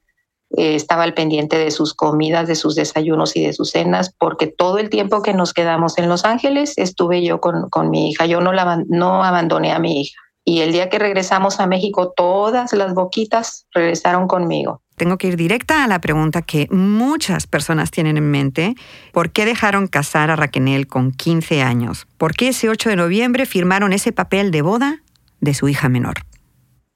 [0.55, 4.45] Eh, estaba al pendiente de sus comidas, de sus desayunos y de sus cenas, porque
[4.47, 8.27] todo el tiempo que nos quedamos en Los Ángeles estuve yo con, con mi hija.
[8.27, 10.19] Yo no, la, no abandoné a mi hija.
[10.45, 14.82] Y el día que regresamos a México, todas las boquitas regresaron conmigo.
[14.96, 18.76] Tengo que ir directa a la pregunta que muchas personas tienen en mente.
[19.12, 22.08] ¿Por qué dejaron casar a Raquel con 15 años?
[22.18, 25.02] ¿Por qué ese 8 de noviembre firmaron ese papel de boda
[25.39, 26.26] de su hija menor?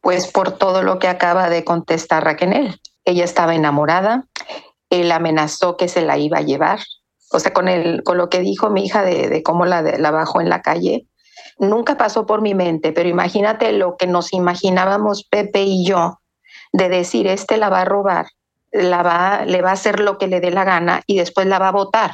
[0.02, 2.80] Pues por todo lo que acaba de contestar Raquel.
[3.04, 4.26] Ella estaba enamorada,
[4.90, 6.80] él amenazó que se la iba a llevar.
[7.32, 10.12] O sea, con, el, con lo que dijo mi hija de, de cómo la, la
[10.12, 11.08] bajó en la calle,
[11.58, 16.20] nunca pasó por mi mente, pero imagínate lo que nos imaginábamos Pepe y yo
[16.78, 18.28] de decir, este la va a robar,
[18.72, 21.58] la va, le va a hacer lo que le dé la gana y después la
[21.58, 22.12] va a votar.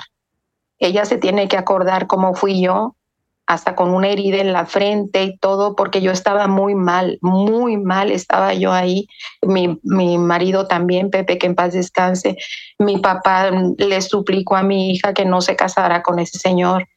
[0.80, 2.96] Ella se tiene que acordar cómo fui yo,
[3.46, 7.76] hasta con una herida en la frente y todo, porque yo estaba muy mal, muy
[7.76, 9.06] mal estaba yo ahí.
[9.42, 12.38] Mi, mi marido también, Pepe, que en paz descanse.
[12.80, 16.88] Mi papá le suplicó a mi hija que no se casara con ese señor.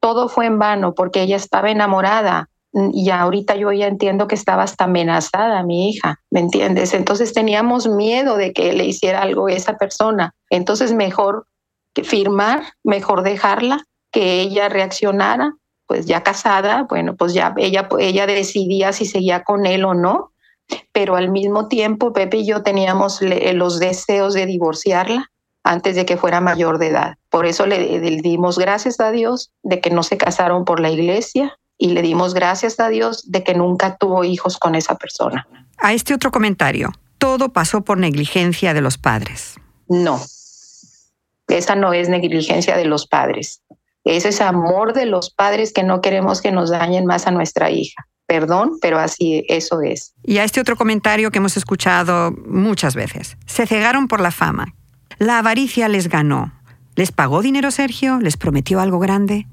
[0.00, 2.48] Todo fue en vano porque ella estaba enamorada
[2.92, 6.92] y ahorita yo ya entiendo que estaba hasta amenazada mi hija, ¿me entiendes?
[6.92, 10.34] Entonces teníamos miedo de que le hiciera algo a esa persona.
[10.50, 11.46] Entonces mejor
[12.02, 15.54] firmar, mejor dejarla, que ella reaccionara,
[15.86, 20.32] pues ya casada, bueno, pues ya ella, ella decidía si seguía con él o no,
[20.92, 25.30] pero al mismo tiempo Pepe y yo teníamos los deseos de divorciarla
[25.62, 27.14] antes de que fuera mayor de edad.
[27.28, 31.56] Por eso le dimos gracias a Dios de que no se casaron por la iglesia
[31.78, 35.46] y le dimos gracias a Dios de que nunca tuvo hijos con esa persona.
[35.78, 39.54] A este otro comentario, todo pasó por negligencia de los padres.
[39.88, 40.20] No,
[41.48, 43.62] esa no es negligencia de los padres.
[44.04, 47.70] Ese es amor de los padres que no queremos que nos dañen más a nuestra
[47.70, 48.06] hija.
[48.26, 50.14] Perdón, pero así eso es.
[50.22, 53.36] Y a este otro comentario que hemos escuchado muchas veces.
[53.46, 54.74] Se cegaron por la fama.
[55.18, 56.52] La avaricia les ganó.
[56.96, 58.18] ¿Les pagó dinero Sergio?
[58.20, 59.46] ¿Les prometió algo grande?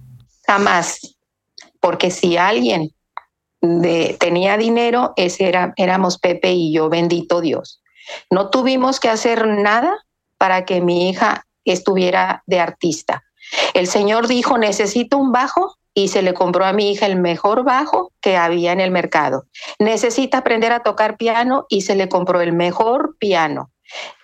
[0.46, 1.18] Jamás.
[1.82, 2.94] Porque si alguien
[4.18, 7.82] tenía dinero, ese era, éramos Pepe y yo, bendito Dios.
[8.30, 9.94] No tuvimos que hacer nada
[10.38, 13.24] para que mi hija estuviera de artista.
[13.74, 17.64] El Señor dijo, necesito un bajo y se le compró a mi hija el mejor
[17.64, 19.46] bajo que había en el mercado.
[19.78, 23.72] Necesita aprender a tocar piano y se le compró el mejor piano.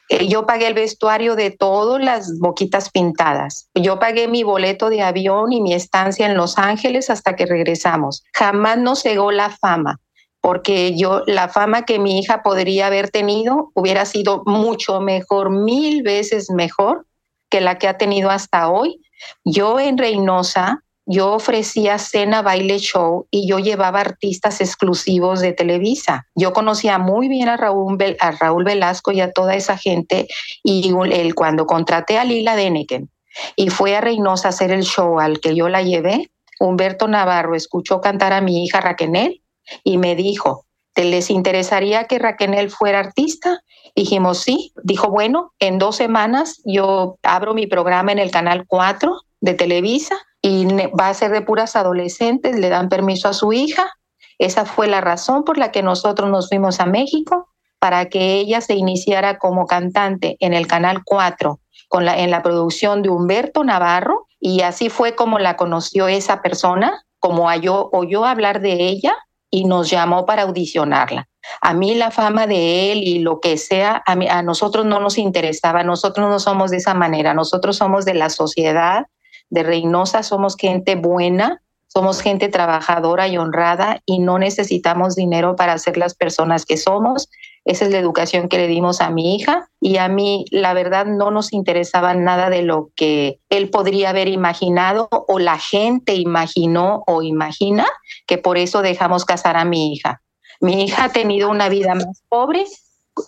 [0.10, 3.70] Eh, yo pagué el vestuario de todas las boquitas pintadas.
[3.74, 8.24] Yo pagué mi boleto de avión y mi estancia en Los Ángeles hasta que regresamos.
[8.34, 10.00] Jamás nos cegó la fama
[10.48, 16.04] porque yo la fama que mi hija podría haber tenido hubiera sido mucho mejor, mil
[16.04, 17.06] veces mejor
[17.50, 19.02] que la que ha tenido hasta hoy.
[19.44, 26.28] Yo en Reynosa, yo ofrecía cena, baile, show y yo llevaba artistas exclusivos de Televisa.
[26.36, 30.28] Yo conocía muy bien a Raúl, a Raúl Velasco y a toda esa gente
[30.64, 30.92] y
[31.34, 33.10] cuando contraté a Lila Deneken
[33.56, 36.30] y fue a Reynosa a hacer el show al que yo la llevé,
[36.60, 39.42] Humberto Navarro escuchó cantar a mi hija Raquel
[39.84, 43.62] y me dijo, ¿te les interesaría que Raquel fuera artista?
[43.96, 44.74] Dijimos, sí.
[44.84, 50.18] Dijo, bueno, en dos semanas yo abro mi programa en el canal 4 de Televisa
[50.48, 50.66] y
[50.98, 53.92] va a ser de puras adolescentes, le dan permiso a su hija.
[54.40, 58.62] Esa fue la razón por la que nosotros nos fuimos a México, para que ella
[58.62, 63.64] se iniciara como cantante en el Canal 4, con la, en la producción de Humberto
[63.66, 69.16] Navarro, y así fue como la conoció esa persona, como oyó hablar de ella
[69.50, 71.28] y nos llamó para audicionarla.
[71.62, 75.84] A mí la fama de él y lo que sea, a nosotros no nos interesaba,
[75.84, 79.08] nosotros no somos de esa manera, nosotros somos de la sociedad,
[79.50, 85.78] de Reynosa, somos gente buena, somos gente trabajadora y honrada y no necesitamos dinero para
[85.78, 87.30] ser las personas que somos.
[87.66, 91.06] Esa es la educación que le dimos a mi hija y a mí la verdad
[91.06, 97.04] no nos interesaba nada de lo que él podría haber imaginado o la gente imaginó
[97.08, 97.88] o imagina
[98.26, 100.22] que por eso dejamos casar a mi hija.
[100.60, 102.66] Mi hija ha tenido una vida más pobre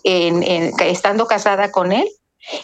[0.04, 2.08] estando casada con él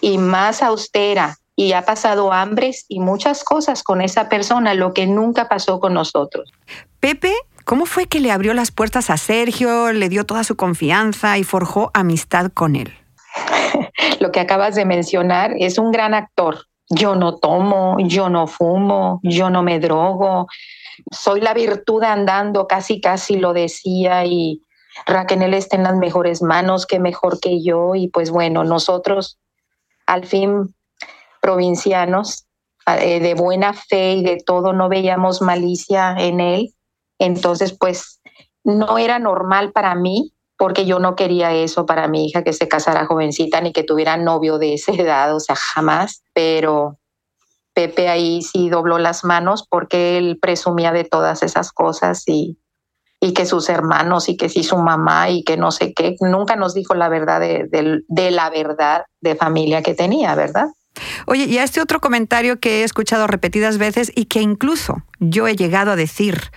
[0.01, 5.07] y más austera y ha pasado hambres y muchas cosas con esa persona, lo que
[5.07, 6.53] nunca pasó con nosotros.
[7.01, 7.33] Pepe
[7.67, 11.43] ¿Cómo fue que le abrió las puertas a Sergio, le dio toda su confianza y
[11.43, 12.95] forjó amistad con él?
[14.21, 16.59] Lo que acabas de mencionar es un gran actor.
[16.89, 20.47] Yo no tomo, yo no fumo, yo no me drogo.
[21.11, 24.63] Soy la virtud andando, casi casi lo decía y
[25.05, 29.41] Raquel está en las mejores manos, que mejor que yo y pues bueno, nosotros
[30.07, 30.76] al fin
[31.47, 32.47] provincianos
[33.01, 36.77] eh, de buena fe y de todo no veíamos malicia en él
[37.19, 38.21] entonces, pues
[38.65, 42.67] no era normal para mí porque yo no quería eso para mi hija, que se
[42.67, 46.23] casara jovencita ni que tuviera novio de esa edad, o sea, jamás.
[46.33, 46.99] Pero
[47.75, 52.59] Pepe ahí sí dobló las manos porque él presumía de todas esas cosas y,
[53.21, 56.57] y que sus hermanos y que sí su mamá y que no sé qué, nunca
[56.57, 57.69] nos dijo la verdad de,
[58.09, 60.69] de la verdad de familia que tenía, ¿verdad?
[61.27, 65.47] Oye, y a este otro comentario que he escuchado repetidas veces y que incluso yo
[65.47, 66.51] he llegado a decir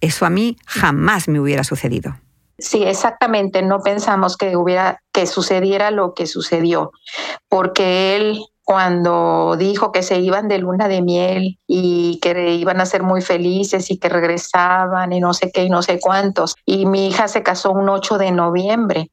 [0.00, 2.16] eso a mí jamás me hubiera sucedido.
[2.58, 3.62] Sí, exactamente.
[3.62, 6.92] No pensamos que hubiera que sucediera lo que sucedió,
[7.48, 12.86] porque él cuando dijo que se iban de luna de miel y que iban a
[12.86, 16.54] ser muy felices y que regresaban y no sé qué y no sé cuántos.
[16.64, 19.10] Y mi hija se casó un 8 de noviembre.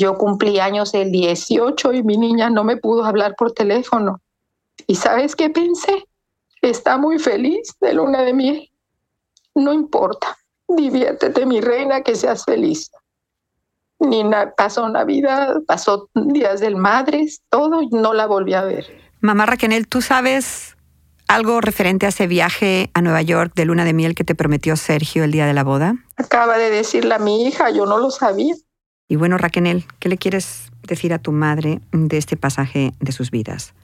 [0.00, 4.20] Yo cumplí años el 18 y mi niña no me pudo hablar por teléfono.
[4.86, 6.06] ¿Y sabes qué pensé?
[6.62, 8.70] Está muy feliz de luna de miel
[9.54, 10.36] no importa,
[10.68, 12.90] diviértete mi reina, que seas feliz.
[13.98, 14.24] Ni
[14.56, 18.86] pasó Navidad, pasó días del Madres, todo, y no la volví a ver.
[19.20, 20.76] Mamá Raquel, ¿tú sabes
[21.28, 24.76] algo referente a ese viaje a Nueva York de luna de miel que te prometió
[24.76, 25.96] Sergio el día de la boda?
[26.16, 28.54] Acaba de decirle a mi hija, yo no lo sabía.
[29.10, 33.30] Y bueno, Raquel, ¿qué le quieres decir a tu madre de este pasaje de sus
[33.30, 33.74] vidas?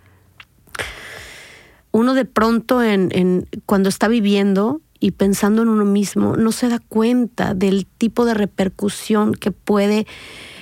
[1.91, 6.79] Uno de pronto, en cuando está viviendo, y pensando en uno mismo, no se da
[6.79, 10.07] cuenta del tipo de repercusión que puede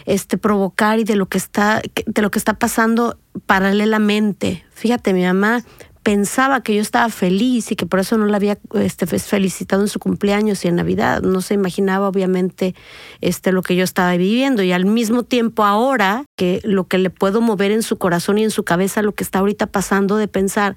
[0.06, 4.64] este provocar y de lo que está de lo que está pasando paralelamente.
[4.70, 5.64] Fíjate, mi mamá
[6.04, 9.88] pensaba que yo estaba feliz y que por eso no la había este, felicitado en
[9.88, 11.22] su cumpleaños y en Navidad.
[11.22, 12.74] No se imaginaba obviamente
[13.22, 17.08] este, lo que yo estaba viviendo y al mismo tiempo ahora que lo que le
[17.08, 20.28] puedo mover en su corazón y en su cabeza, lo que está ahorita pasando de
[20.28, 20.76] pensar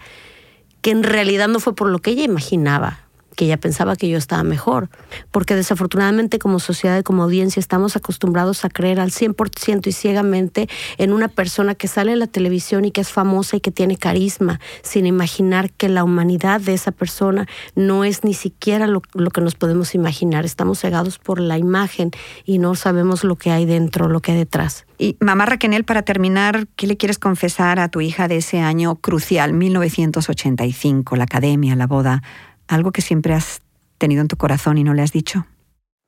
[0.81, 3.06] que en realidad no fue por lo que ella imaginaba,
[3.37, 4.89] que ella pensaba que yo estaba mejor,
[5.31, 10.67] porque desafortunadamente como sociedad y como audiencia estamos acostumbrados a creer al 100% y ciegamente
[10.97, 13.95] en una persona que sale en la televisión y que es famosa y que tiene
[13.95, 19.41] carisma, sin imaginar que la humanidad de esa persona no es ni siquiera lo, que
[19.41, 20.43] nos podemos imaginar.
[20.43, 22.09] Estamos cegados por la imagen
[22.43, 24.87] y no sabemos lo que hay dentro, lo que hay detrás.
[24.97, 28.95] Y mamá Raquel, para terminar, ¿qué le quieres confesar a tu hija de ese año
[28.95, 32.23] crucial, 1985, la academia, la boda?
[32.67, 33.61] Algo que siempre has
[33.97, 35.45] tenido en tu corazón y no le has dicho?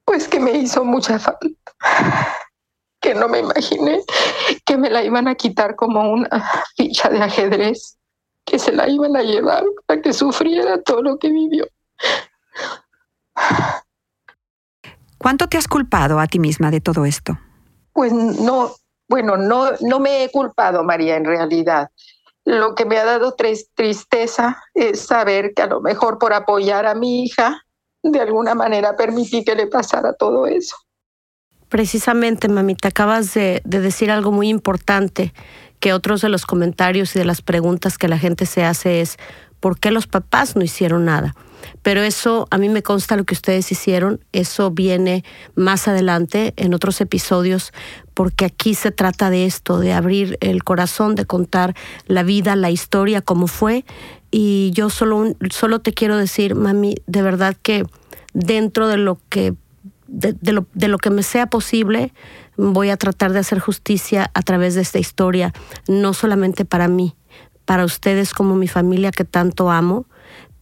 [0.06, 1.48] Pues que me hizo mucha falta,
[3.02, 4.02] que no me imaginé
[4.66, 6.30] que me la iban a quitar como una
[6.76, 7.98] ficha de ajedrez,
[8.46, 11.68] que se la iban a llevar para que sufriera todo lo que vivió.
[15.18, 17.38] ¿Cuánto te has culpado a ti misma de todo esto?
[17.94, 18.72] Pues no,
[19.08, 21.90] bueno, no, no me he culpado, María, en realidad.
[22.46, 26.96] Lo que me ha dado tristeza es saber que a lo mejor por apoyar a
[26.96, 27.62] mi hija,
[28.02, 30.76] de alguna manera permití que le pasara todo eso.
[31.68, 35.34] Precisamente, mami, te acabas de, de decir algo muy importante,
[35.80, 39.18] que otros de los comentarios y de las preguntas que la gente se hace es,
[39.60, 41.36] ¿por qué los papás no hicieron nada?
[41.82, 45.24] Pero eso, a mí me consta lo que ustedes hicieron, eso viene
[45.56, 47.74] más adelante en otros episodios,
[48.14, 51.76] porque aquí se trata de esto, de abrir el corazón, de contar
[52.08, 53.86] la vida, la historia, cómo fue.
[54.32, 57.86] Y yo solo, solo te quiero decir, mami, de verdad que
[58.34, 59.54] dentro de lo que,
[60.08, 62.14] de, lo, de lo que me sea posible,
[62.60, 65.54] voy a tratar de hacer justicia a través de esta historia,
[65.88, 67.16] no solamente para mí,
[67.64, 70.06] para ustedes como mi familia que tanto amo,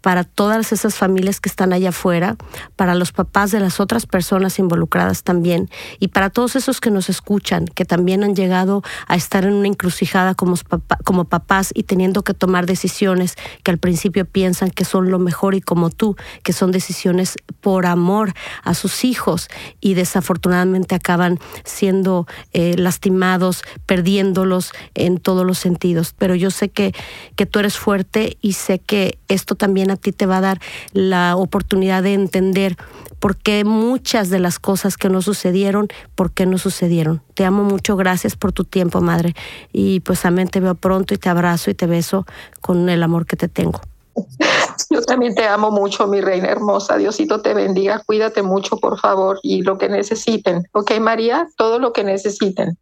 [0.08, 2.38] para todas esas familias que están allá afuera,
[2.78, 7.10] para los papás de las otras personas involucradas también y para todos esos que nos
[7.10, 10.56] escuchan, que también han llegado a estar en una encrucijada como,
[11.04, 15.56] como papás y teniendo que tomar decisiones que al principio piensan que son lo mejor
[15.56, 18.34] y como tú, que son decisiones por amor
[18.64, 19.50] a sus hijos
[19.82, 26.16] y desafortunadamente acaban siendo eh, lastimados, perdiéndolos en todos los sentidos.
[26.18, 26.96] Pero yo sé que,
[27.36, 30.62] que tú eres fuerte y sé que esto también a ti te va a dar
[30.94, 32.78] la oportunidad de entender
[33.20, 37.22] por qué muchas de las cosas que no sucedieron, por qué no sucedieron.
[37.34, 39.36] Te amo mucho, gracias por tu tiempo, madre.
[39.74, 42.26] Y pues amén, te veo pronto y te abrazo y te beso
[42.62, 43.82] con el amor que te tengo.
[44.90, 46.98] Yo también te amo mucho, mi reina hermosa.
[46.98, 48.02] Diosito te bendiga.
[48.06, 50.64] Cuídate mucho, por favor, y lo que necesiten.
[50.74, 51.48] ¿Ok, María?
[51.58, 52.78] Todo lo que necesiten.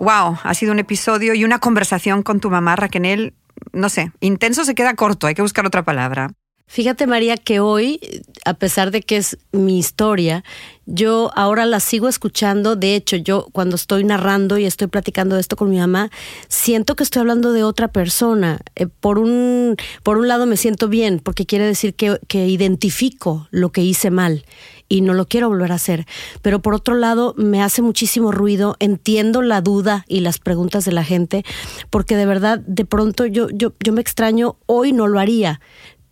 [0.00, 3.34] Wow, ha sido un episodio y una conversación con tu mamá, Raquel.
[3.72, 6.30] No sé, intenso se queda corto, hay que buscar otra palabra.
[6.70, 7.98] Fíjate María que hoy,
[8.44, 10.44] a pesar de que es mi historia,
[10.84, 12.76] yo ahora la sigo escuchando.
[12.76, 16.10] De hecho, yo cuando estoy narrando y estoy platicando esto con mi mamá,
[16.48, 18.60] siento que estoy hablando de otra persona.
[18.76, 23.48] Eh, por, un, por un lado me siento bien, porque quiere decir que, que identifico
[23.50, 24.44] lo que hice mal
[24.88, 26.06] y no lo quiero volver a hacer.
[26.42, 30.92] Pero por otro lado, me hace muchísimo ruido, entiendo la duda y las preguntas de
[30.92, 31.44] la gente,
[31.90, 35.60] porque de verdad, de pronto yo, yo, yo me extraño, hoy no lo haría,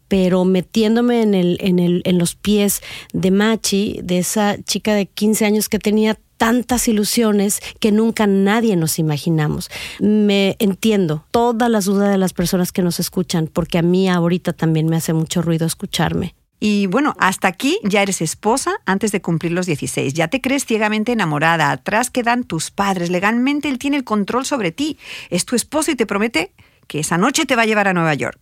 [0.09, 5.07] pero metiéndome en, el, en, el, en los pies de Machi, de esa chica de
[5.07, 9.71] 15 años que tenía tantas ilusiones que nunca nadie nos imaginamos.
[10.01, 14.53] Me entiendo todas las dudas de las personas que nos escuchan, porque a mí ahorita
[14.53, 16.35] también me hace mucho ruido escucharme.
[16.69, 20.15] Y bueno, hasta aquí ya eres esposa antes de cumplir los 16.
[20.15, 21.71] Ya te crees ciegamente enamorada.
[21.71, 23.09] Atrás quedan tus padres.
[23.09, 24.99] Legalmente él tiene el control sobre ti.
[25.31, 26.53] Es tu esposo y te promete
[26.89, 28.41] que esa noche te va a llevar a Nueva York.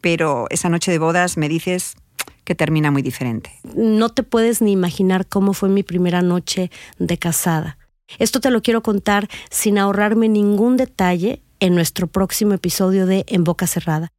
[0.00, 1.94] Pero esa noche de bodas me dices
[2.42, 3.52] que termina muy diferente.
[3.76, 7.78] No te puedes ni imaginar cómo fue mi primera noche de casada.
[8.18, 13.44] Esto te lo quiero contar sin ahorrarme ningún detalle en nuestro próximo episodio de En
[13.44, 14.10] Boca Cerrada.